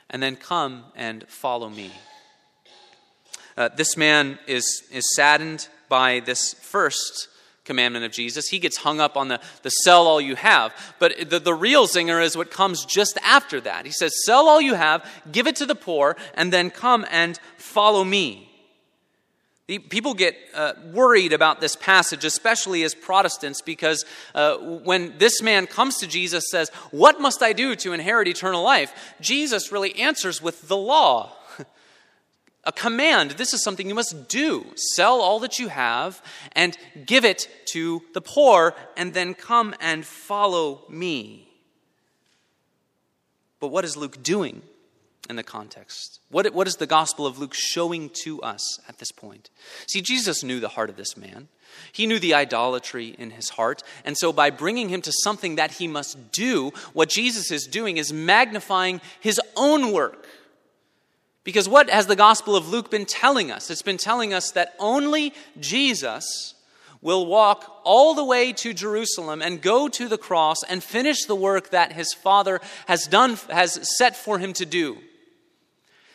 and 0.10 0.22
then 0.22 0.36
come 0.36 0.84
and 0.98 1.26
follow 1.30 1.70
me. 1.70 1.92
Uh, 3.56 3.70
this 3.70 3.96
man 3.96 4.38
is, 4.48 4.84
is 4.92 5.16
saddened 5.16 5.70
by 5.88 6.20
this 6.20 6.56
first 6.56 7.30
commandment 7.64 8.04
of 8.04 8.12
Jesus. 8.12 8.50
He 8.50 8.60
gets 8.60 8.76
hung 8.76 9.00
up 9.00 9.16
on 9.16 9.30
the, 9.30 9.40
the 9.62 9.70
sell 9.70 10.08
all 10.08 10.20
you 10.20 10.36
have. 10.36 10.74
But 11.00 11.30
the, 11.30 11.40
the 11.40 11.54
real 11.54 11.88
zinger 11.88 12.22
is 12.22 12.36
what 12.36 12.52
comes 12.52 12.84
just 12.84 13.18
after 13.24 13.62
that. 13.62 13.86
He 13.86 13.94
says, 13.94 14.12
Sell 14.26 14.50
all 14.50 14.60
you 14.60 14.74
have, 14.74 15.10
give 15.32 15.48
it 15.48 15.56
to 15.58 15.66
the 15.66 15.76
poor, 15.76 16.18
and 16.34 16.52
then 16.52 16.70
come 16.70 17.06
and 17.10 17.40
follow 17.56 18.04
me. 18.04 18.51
People 19.80 20.14
get 20.14 20.38
uh, 20.54 20.74
worried 20.94 21.34
about 21.34 21.62
this 21.62 21.76
passage, 21.76 22.26
especially 22.26 22.84
as 22.84 22.94
Protestants, 22.94 23.62
because 23.62 24.06
uh, 24.34 24.58
when 24.58 25.18
this 25.18 25.42
man 25.42 25.68
comes 25.68 25.98
to 25.98 26.08
Jesus, 26.08 26.46
says, 26.50 26.70
What 26.92 27.22
must 27.22 27.42
I 27.42 27.54
do 27.54 27.76
to 27.78 27.94
inherit 27.94 28.28
eternal 28.28 28.64
life? 28.64 29.16
Jesus 29.22 29.72
really 29.72 29.96
answers 30.00 30.42
with 30.42 30.68
the 30.68 30.78
law. 30.78 31.34
A 32.64 32.72
command. 32.72 33.32
This 33.32 33.54
is 33.54 33.64
something 33.64 33.88
you 33.88 33.96
must 33.96 34.28
do. 34.30 34.66
Sell 34.76 35.20
all 35.22 35.40
that 35.40 35.58
you 35.58 35.68
have 35.70 36.22
and 36.52 36.78
give 37.06 37.26
it 37.26 37.50
to 37.72 38.02
the 38.14 38.22
poor, 38.22 38.76
and 38.96 39.14
then 39.14 39.34
come 39.34 39.74
and 39.80 40.06
follow 40.06 40.84
me. 40.90 41.48
But 43.60 43.70
what 43.70 43.86
is 43.86 43.96
Luke 43.96 44.22
doing? 44.22 44.62
In 45.30 45.36
the 45.36 45.44
context? 45.44 46.20
What, 46.30 46.54
what 46.54 46.68
is 46.68 46.76
the 46.76 46.88
Gospel 46.88 47.26
of 47.26 47.40
Luke 47.40 47.54
showing 47.54 48.10
to 48.24 48.42
us 48.42 48.80
at 48.88 48.98
this 48.98 49.12
point? 49.12 49.50
See, 49.88 50.02
Jesus 50.02 50.44
knew 50.44 50.60
the 50.60 50.70
heart 50.70 50.90
of 50.90 50.98
this 50.98 51.16
man. 51.16 51.48
He 51.92 52.06
knew 52.06 52.20
the 52.20 52.34
idolatry 52.34 53.16
in 53.18 53.32
his 53.32 53.50
heart. 53.50 53.84
And 54.04 54.18
so, 54.18 54.34
by 54.34 54.50
bringing 54.50 54.90
him 54.90 55.02
to 55.04 55.12
something 55.24 55.56
that 55.56 55.72
he 55.72 55.88
must 55.88 56.32
do, 56.32 56.72
what 56.94 57.10
Jesus 57.10 57.52
is 57.52 57.66
doing 57.66 57.98
is 57.98 58.12
magnifying 58.12 59.02
his 59.20 59.40
own 59.56 59.92
work. 59.94 60.28
Because 61.44 61.68
what 61.68 61.90
has 61.90 62.08
the 62.08 62.16
Gospel 62.16 62.56
of 62.56 62.70
Luke 62.70 62.92
been 62.92 63.06
telling 63.06 63.52
us? 63.52 63.72
It's 63.72 63.82
been 63.82 63.98
telling 63.98 64.34
us 64.34 64.52
that 64.52 64.76
only 64.80 65.34
Jesus 65.60 66.54
will 67.02 67.26
walk 67.26 67.82
all 67.84 68.14
the 68.14 68.24
way 68.24 68.54
to 68.54 68.74
Jerusalem 68.74 69.42
and 69.42 69.62
go 69.62 69.88
to 69.88 70.08
the 70.08 70.20
cross 70.20 70.58
and 70.64 70.84
finish 70.84 71.26
the 71.26 71.36
work 71.36 71.72
that 71.72 71.94
his 71.94 72.14
Father 72.14 72.62
has 72.86 73.08
done 73.08 73.38
has 73.50 73.98
set 73.98 74.16
for 74.16 74.38
him 74.38 74.54
to 74.54 74.66
do. 74.66 74.98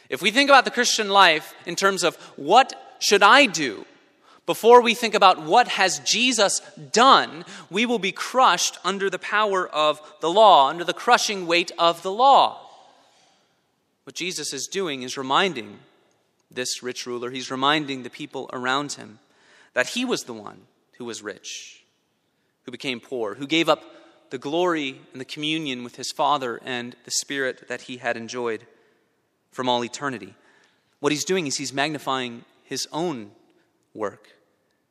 If 0.08 0.22
we 0.22 0.30
think 0.30 0.50
about 0.50 0.64
the 0.64 0.70
Christian 0.70 1.08
life 1.08 1.54
in 1.66 1.76
terms 1.76 2.04
of 2.04 2.16
what 2.36 2.98
should 2.98 3.22
I 3.22 3.46
do 3.46 3.84
before 4.46 4.80
we 4.80 4.94
think 4.94 5.14
about 5.14 5.42
what 5.42 5.66
has 5.68 5.98
Jesus 6.00 6.60
done, 6.92 7.44
we 7.68 7.84
will 7.84 7.98
be 7.98 8.12
crushed 8.12 8.78
under 8.84 9.10
the 9.10 9.18
power 9.18 9.66
of 9.66 10.00
the 10.20 10.30
law, 10.30 10.68
under 10.68 10.84
the 10.84 10.92
crushing 10.92 11.48
weight 11.48 11.72
of 11.78 12.02
the 12.02 12.12
law. 12.12 12.60
What 14.04 14.14
Jesus 14.14 14.52
is 14.52 14.68
doing 14.68 15.02
is 15.02 15.18
reminding 15.18 15.80
this 16.48 16.80
rich 16.80 17.06
ruler, 17.06 17.30
he's 17.30 17.50
reminding 17.50 18.04
the 18.04 18.10
people 18.10 18.48
around 18.52 18.92
him 18.92 19.18
that 19.74 19.88
he 19.88 20.04
was 20.04 20.24
the 20.24 20.32
one 20.32 20.62
who 20.96 21.04
was 21.04 21.22
rich, 21.22 21.84
who 22.62 22.70
became 22.70 23.00
poor, 23.00 23.34
who 23.34 23.48
gave 23.48 23.68
up 23.68 23.82
the 24.30 24.38
glory 24.38 25.00
and 25.12 25.20
the 25.20 25.24
communion 25.24 25.82
with 25.82 25.96
his 25.96 26.12
Father 26.12 26.60
and 26.64 26.94
the 27.04 27.10
Spirit 27.10 27.68
that 27.68 27.82
he 27.82 27.96
had 27.96 28.16
enjoyed 28.16 28.64
from 29.56 29.70
all 29.70 29.82
eternity. 29.82 30.34
What 31.00 31.12
he's 31.12 31.24
doing 31.24 31.46
is 31.46 31.56
he's 31.56 31.72
magnifying 31.72 32.44
his 32.62 32.86
own 32.92 33.30
work. 33.94 34.28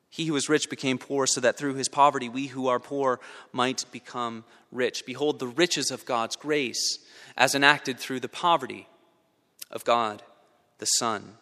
He 0.09 0.25
who 0.25 0.33
was 0.33 0.49
rich 0.49 0.71
became 0.71 0.97
poor 0.97 1.27
so 1.27 1.39
that 1.41 1.55
through 1.55 1.75
his 1.75 1.87
poverty 1.87 2.29
we 2.29 2.47
who 2.47 2.67
are 2.67 2.79
poor 2.79 3.19
might 3.53 3.85
become 3.91 4.43
rich. 4.71 5.05
Behold 5.05 5.37
the 5.37 5.47
riches 5.47 5.91
of 5.91 6.05
God's 6.05 6.35
grace 6.35 6.97
as 7.37 7.53
enacted 7.53 7.99
through 7.99 8.21
the 8.21 8.27
poverty 8.27 8.87
of 9.69 9.85
God 9.85 10.23
the 10.79 10.85
Son. 10.85 11.35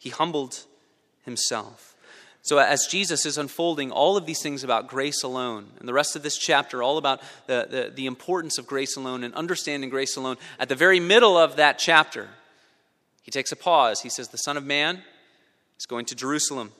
He 0.00 0.10
humbled 0.10 0.64
himself. 1.24 1.94
So, 2.42 2.58
as 2.58 2.86
Jesus 2.86 3.26
is 3.26 3.36
unfolding 3.36 3.92
all 3.92 4.16
of 4.16 4.24
these 4.24 4.42
things 4.42 4.64
about 4.64 4.88
grace 4.88 5.22
alone, 5.22 5.66
and 5.78 5.86
the 5.86 5.92
rest 5.92 6.16
of 6.16 6.22
this 6.22 6.38
chapter, 6.38 6.82
all 6.82 6.96
about 6.96 7.20
the, 7.46 7.66
the, 7.70 7.92
the, 7.94 8.06
importance 8.06 8.56
of 8.56 8.66
grace 8.66 8.96
alone 8.96 9.24
and 9.24 9.34
understanding 9.34 9.90
grace 9.90 10.16
alone, 10.16 10.38
at 10.58 10.70
the 10.70 10.74
very 10.74 11.00
middle 11.00 11.36
of 11.36 11.56
that 11.56 11.78
chapter, 11.78 12.30
he 13.22 13.30
takes 13.30 13.52
a 13.52 13.56
pause. 13.56 14.00
He 14.02 14.08
says, 14.08 14.28
The 14.28 14.38
Son 14.38 14.56
of 14.56 14.64
Man 14.64 15.02
is 15.78 15.86
going 15.86 16.06
to 16.06 16.14
Jerusalem. 16.14 16.72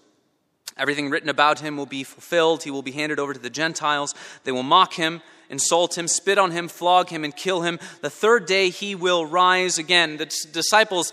Everything 0.76 1.10
written 1.10 1.28
about 1.28 1.60
him 1.60 1.76
will 1.76 1.86
be 1.86 2.04
fulfilled. 2.04 2.62
He 2.62 2.70
will 2.70 2.82
be 2.82 2.92
handed 2.92 3.18
over 3.18 3.34
to 3.34 3.40
the 3.40 3.50
Gentiles. 3.50 4.14
They 4.44 4.52
will 4.52 4.62
mock 4.62 4.94
him, 4.94 5.20
insult 5.50 5.98
him, 5.98 6.08
spit 6.08 6.38
on 6.38 6.52
him, 6.52 6.68
flog 6.68 7.10
him, 7.10 7.24
and 7.24 7.34
kill 7.34 7.62
him. 7.62 7.78
The 8.00 8.10
third 8.10 8.46
day 8.46 8.70
he 8.70 8.94
will 8.94 9.26
rise 9.26 9.78
again. 9.78 10.16
The 10.16 10.26
disciples 10.52 11.12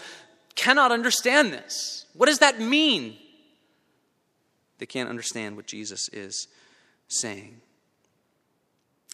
cannot 0.56 0.92
understand 0.92 1.52
this. 1.52 2.06
What 2.14 2.28
does 2.28 2.40
that 2.40 2.60
mean? 2.62 3.18
They 4.78 4.86
can't 4.86 5.10
understand 5.10 5.56
what 5.56 5.68
Jesus 5.68 6.08
is 6.14 6.48
saying 7.08 7.62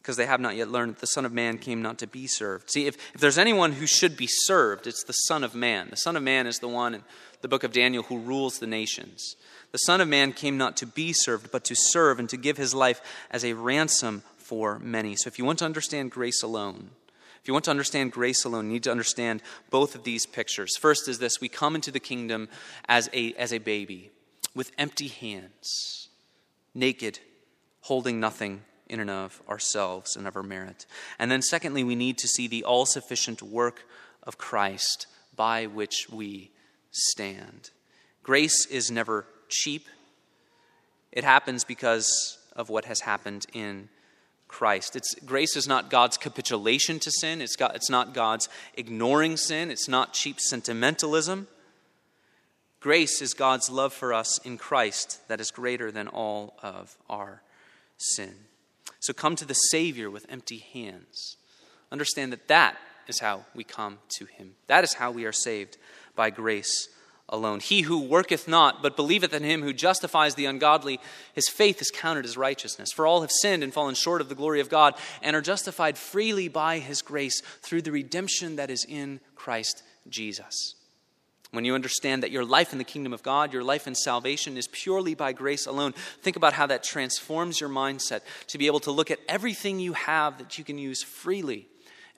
because 0.04 0.18
they 0.18 0.26
have 0.26 0.42
not 0.42 0.58
yet 0.58 0.68
learned 0.68 0.96
that 0.96 1.00
the 1.00 1.08
Son 1.08 1.24
of 1.24 1.32
Man 1.32 1.58
came 1.58 1.82
not 1.82 1.98
to 2.00 2.08
be 2.08 2.28
served. 2.28 2.70
See, 2.70 2.88
if, 2.88 2.98
if 3.16 3.22
there's 3.22 3.38
anyone 3.38 3.72
who 3.72 3.88
should 3.88 4.18
be 4.18 4.28
served, 4.28 4.86
it's 4.86 5.06
the 5.06 5.13
Son 5.13 5.46
of 5.46 5.56
Man. 5.56 5.88
The 5.89 5.96
Son 5.96 6.18
of 6.18 6.24
Man 6.24 6.46
is 6.46 6.60
the 6.60 6.68
one 6.68 6.96
in 6.96 7.04
the 7.39 7.48
book 7.48 7.63
of 7.63 7.72
Daniel 7.72 8.04
who 8.04 8.20
rules 8.20 8.60
the 8.60 8.68
nations. 8.68 9.38
The 9.72 9.78
Son 9.78 10.02
of 10.02 10.10
Man 10.10 10.34
came 10.34 10.58
not 10.58 10.76
to 10.78 10.86
be 10.86 11.13
served, 11.13 11.52
but 11.54 11.63
to 11.63 11.76
serve 11.76 12.20
and 12.20 12.28
to 12.30 12.36
give 12.36 12.58
his 12.58 12.76
life 12.76 13.02
as 13.32 13.46
a 13.46 13.54
ransom 13.54 14.24
for 14.38 14.78
many. 14.80 15.16
So 15.16 15.30
if 15.30 15.39
you 15.39 15.46
want 15.46 15.60
to 15.60 15.66
understand 15.66 16.12
grace 16.12 16.44
alone, 16.44 16.89
if 17.42 17.48
you 17.48 17.54
want 17.54 17.63
to 17.66 17.72
understand 17.72 18.12
grace 18.12 18.44
alone, 18.44 18.66
you 18.68 18.74
need 18.74 18.84
to 18.84 18.92
understand 18.92 19.42
both 19.70 19.96
of 19.96 20.04
these 20.04 20.26
pictures. 20.26 20.76
First 20.76 21.08
is 21.08 21.20
this 21.20 21.39
we 21.39 21.48
come 21.48 21.76
into 21.76 21.92
the 21.92 22.02
kingdom 22.02 22.50
as 22.89 23.10
a, 23.13 23.34
as 23.36 23.54
a 23.54 23.58
baby 23.60 24.12
with 24.54 24.74
empty 24.78 25.08
hands, 25.08 26.10
naked, 26.76 27.20
holding 27.80 28.20
nothing 28.20 28.63
in 28.88 29.00
and 29.00 29.10
of 29.10 29.41
ourselves 29.50 30.15
and 30.15 30.28
of 30.28 30.36
our 30.36 30.43
merit. 30.43 30.86
And 31.19 31.32
then, 31.32 31.41
secondly, 31.41 31.84
we 31.84 31.96
need 31.96 32.17
to 32.19 32.28
see 32.28 32.48
the 32.48 32.63
all 32.63 32.86
sufficient 32.86 33.41
work 33.41 33.86
of 34.24 34.38
Christ 34.38 35.08
by 35.36 35.65
which 35.65 36.08
we 36.12 36.52
stand. 36.91 37.72
Grace 38.22 38.65
is 38.67 38.91
never 38.91 39.26
cheap. 39.50 39.88
It 41.12 41.24
happens 41.24 41.63
because 41.63 42.38
of 42.56 42.69
what 42.69 42.86
has 42.86 43.02
happened 43.02 43.46
in 43.54 43.89
Christ. 44.48 44.96
It's, 44.96 45.15
grace 45.26 45.56
is 45.56 45.67
not 45.67 45.89
God's 45.89 46.17
capitulation 46.17 47.00
to 47.00 47.12
sin, 47.12 47.41
it's, 47.41 47.56
God, 47.56 47.72
it's 47.76 47.89
not 47.89 48.13
God's 48.13 48.50
ignoring 48.76 49.36
sin, 49.36 49.72
it's 49.72 49.88
not 49.88 50.13
cheap 50.13 50.39
sentimentalism. 50.39 51.48
Grace 52.80 53.22
is 53.22 53.34
God's 53.34 53.69
love 53.69 53.93
for 53.93 54.13
us 54.13 54.38
in 54.46 54.58
Christ 54.58 55.28
that 55.28 55.39
is 55.39 55.52
greater 55.52 55.91
than 55.91 56.08
all 56.08 56.58
of 56.62 56.98
our 57.10 57.41
sin. 57.98 58.36
So 59.04 59.12
come 59.12 59.36
to 59.36 59.46
the 59.46 59.54
Savior 59.54 60.10
with 60.10 60.26
empty 60.30 60.60
hands. 60.60 61.36
Understand 61.92 62.32
that 62.32 62.48
that 62.48 62.78
is 63.06 63.20
how 63.20 63.44
we 63.54 63.66
come 63.66 64.00
to 64.18 64.24
Him. 64.24 64.56
That 64.68 64.86
is 64.86 64.94
how 64.94 65.12
we 65.12 65.26
are 65.26 65.34
saved 65.34 65.78
by 66.16 66.30
grace 66.30 66.88
alone. 67.28 67.60
He 67.60 67.82
who 67.82 68.00
worketh 68.00 68.48
not, 68.48 68.82
but 68.82 68.96
believeth 68.96 69.34
in 69.34 69.44
him 69.44 69.62
who 69.62 69.74
justifies 69.74 70.36
the 70.36 70.46
ungodly, 70.46 71.02
his 71.34 71.50
faith 71.50 71.82
is 71.82 71.92
counted 71.92 72.24
as 72.24 72.38
righteousness. 72.38 72.94
For 72.94 73.06
all 73.06 73.22
have 73.22 73.32
sinned 73.32 73.62
and 73.62 73.74
fallen 73.74 73.96
short 73.96 74.22
of 74.22 74.30
the 74.30 74.36
glory 74.36 74.62
of 74.62 74.70
God, 74.70 74.96
and 75.22 75.36
are 75.36 75.42
justified 75.42 75.98
freely 75.98 76.48
by 76.48 76.80
his 76.80 77.02
grace 77.02 77.42
through 77.62 77.82
the 77.82 77.92
redemption 77.92 78.56
that 78.56 78.70
is 78.70 78.86
in 78.88 79.20
Christ 79.36 79.84
Jesus. 80.08 80.76
When 81.54 81.66
you 81.66 81.76
understand 81.76 82.24
that 82.24 82.32
your 82.32 82.44
life 82.44 82.72
in 82.72 82.80
the 82.80 82.84
kingdom 82.84 83.13
of 83.13 83.22
God, 83.22 83.54
your 83.54 83.63
life 83.63 83.86
in 83.86 83.94
salvation 83.94 84.58
is 84.58 84.68
purely 84.68 85.13
by 85.13 85.34
grace 85.34 85.68
alone, 85.68 85.94
think 86.24 86.36
about 86.36 86.54
how 86.54 86.66
that 86.66 86.84
transforms 86.84 87.62
your 87.62 87.70
mindset 87.70 88.22
to 88.48 88.58
be 88.58 88.66
able 88.66 88.80
to 88.80 88.92
look 88.92 89.12
at 89.12 89.20
everything 89.30 89.80
you 89.80 89.94
have 89.94 90.39
that 90.39 90.58
you 90.58 90.63
can 90.63 90.80
use 90.80 91.04
freely 91.04 91.68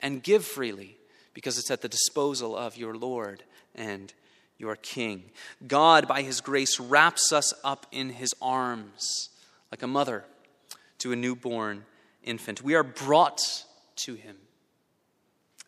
and 0.02 0.24
give 0.24 0.46
freely 0.46 0.96
because 1.34 1.58
it's 1.58 1.70
at 1.70 1.82
the 1.82 1.90
disposal 1.90 2.56
of 2.56 2.78
your 2.78 2.96
Lord 2.96 3.44
and 3.76 4.14
your 4.58 4.78
King. 4.78 5.26
God, 5.68 6.08
by 6.08 6.22
His 6.22 6.40
grace, 6.40 6.80
wraps 6.80 7.34
us 7.34 7.54
up 7.62 7.88
in 7.92 8.12
His 8.12 8.34
arms 8.42 9.32
like 9.70 9.84
a 9.84 9.88
mother 9.88 10.24
to 11.00 11.12
a 11.12 11.16
newborn 11.18 11.84
infant. 12.24 12.64
We 12.64 12.74
are 12.74 12.84
brought 12.84 13.66
to 13.98 14.14
Him, 14.14 14.38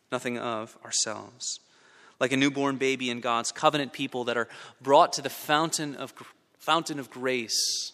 nothing 0.10 0.38
of 0.38 0.78
ourselves. 0.86 1.60
Like 2.20 2.32
a 2.32 2.38
newborn 2.38 2.78
baby 2.78 3.10
in 3.10 3.20
God's 3.20 3.52
covenant 3.52 3.94
people 3.94 4.24
that 4.26 4.38
are 4.38 4.48
brought 4.82 5.14
to 5.14 5.22
the 5.22 5.30
fountain 5.30 5.96
of, 5.96 6.14
fountain 6.58 7.00
of 7.00 7.10
grace 7.10 7.94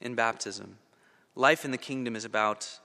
in 0.00 0.14
baptism. 0.14 0.76
Life 1.34 1.64
in 1.64 1.70
the 1.70 1.78
kingdom 1.78 2.14
is 2.14 2.24
about 2.24 2.78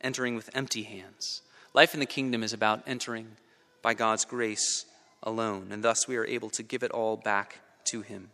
entering 0.00 0.36
with 0.36 0.50
empty 0.54 0.82
hands. 0.82 1.42
Life 1.72 1.94
in 1.94 2.00
the 2.00 2.06
kingdom 2.06 2.42
is 2.42 2.52
about 2.52 2.82
entering 2.86 3.36
by 3.82 3.94
God's 3.94 4.24
grace 4.24 4.86
alone. 5.22 5.68
And 5.70 5.82
thus 5.82 6.06
we 6.06 6.16
are 6.16 6.26
able 6.26 6.50
to 6.50 6.62
give 6.62 6.82
it 6.82 6.90
all 6.90 7.16
back 7.16 7.60
to 7.86 8.02
Him. 8.02 8.30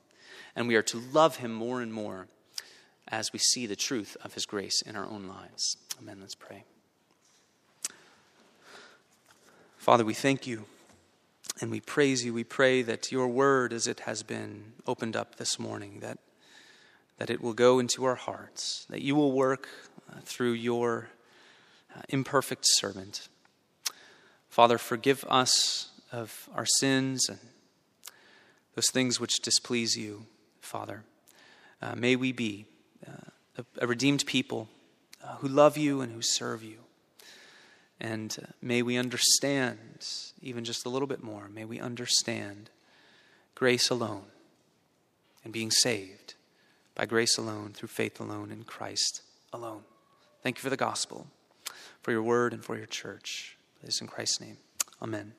And 0.54 0.68
we 0.68 0.74
are 0.74 0.82
to 0.82 1.00
love 1.12 1.36
Him 1.36 1.52
more 1.52 1.80
and 1.80 1.92
more 1.92 2.26
as 3.08 3.32
we 3.32 3.38
see 3.38 3.66
the 3.66 3.76
truth 3.76 4.16
of 4.22 4.34
His 4.34 4.46
grace 4.46 4.82
in 4.82 4.96
our 4.96 5.06
own 5.06 5.26
lives. 5.26 5.76
Amen. 6.00 6.18
Let's 6.20 6.34
pray. 6.34 6.64
Father, 9.78 10.04
we 10.04 10.14
thank 10.14 10.46
you 10.46 10.66
and 11.60 11.70
we 11.70 11.80
praise 11.80 12.24
you. 12.24 12.32
We 12.32 12.44
pray 12.44 12.82
that 12.82 13.12
your 13.12 13.28
word, 13.28 13.72
as 13.72 13.86
it 13.86 14.00
has 14.00 14.22
been 14.22 14.72
opened 14.86 15.14
up 15.14 15.36
this 15.36 15.58
morning, 15.58 16.00
that, 16.00 16.18
that 17.18 17.28
it 17.28 17.42
will 17.42 17.52
go 17.52 17.78
into 17.78 18.04
our 18.04 18.14
hearts, 18.14 18.86
that 18.88 19.02
you 19.02 19.14
will 19.14 19.32
work 19.32 19.68
uh, 20.10 20.20
through 20.24 20.52
your 20.52 21.08
uh, 21.94 22.00
imperfect 22.08 22.64
servant. 22.66 23.28
Father, 24.48 24.78
forgive 24.78 25.24
us 25.28 25.90
of 26.12 26.48
our 26.54 26.66
sins 26.66 27.28
and 27.28 27.38
those 28.74 28.90
things 28.90 29.20
which 29.20 29.40
displease 29.42 29.96
you, 29.96 30.26
Father. 30.60 31.04
Uh, 31.82 31.94
may 31.94 32.16
we 32.16 32.32
be 32.32 32.66
uh, 33.06 33.30
a, 33.58 33.84
a, 33.84 33.86
redeemed 33.86 34.24
people 34.26 34.68
uh, 35.22 35.36
who 35.36 35.48
love 35.48 35.76
you 35.76 36.00
and 36.00 36.12
who 36.12 36.22
serve 36.22 36.62
you. 36.62 36.78
And 38.00 38.36
uh, 38.42 38.46
may 38.62 38.82
we 38.82 38.96
understand, 38.96 39.78
even 40.42 40.64
just 40.64 40.86
a 40.86 40.88
little 40.88 41.08
bit 41.08 41.22
more, 41.22 41.48
may 41.48 41.64
we 41.64 41.78
understand 41.78 42.70
grace 43.54 43.90
alone 43.90 44.24
and 45.44 45.52
being 45.52 45.70
saved 45.70 46.34
by 46.94 47.06
grace 47.06 47.38
alone, 47.38 47.72
through 47.72 47.88
faith 47.88 48.20
alone, 48.20 48.50
in 48.50 48.62
Christ 48.64 49.22
alone. 49.52 49.82
Thank 50.42 50.58
you 50.58 50.62
for 50.62 50.70
the 50.70 50.76
gospel, 50.76 51.26
for 52.02 52.10
your 52.10 52.22
word, 52.22 52.52
and 52.52 52.64
for 52.64 52.76
your 52.76 52.86
church. 52.86 53.56
It 53.82 53.88
is 53.88 54.00
in 54.00 54.06
Christ's 54.06 54.40
name. 54.40 54.58
Amen. 55.00 55.32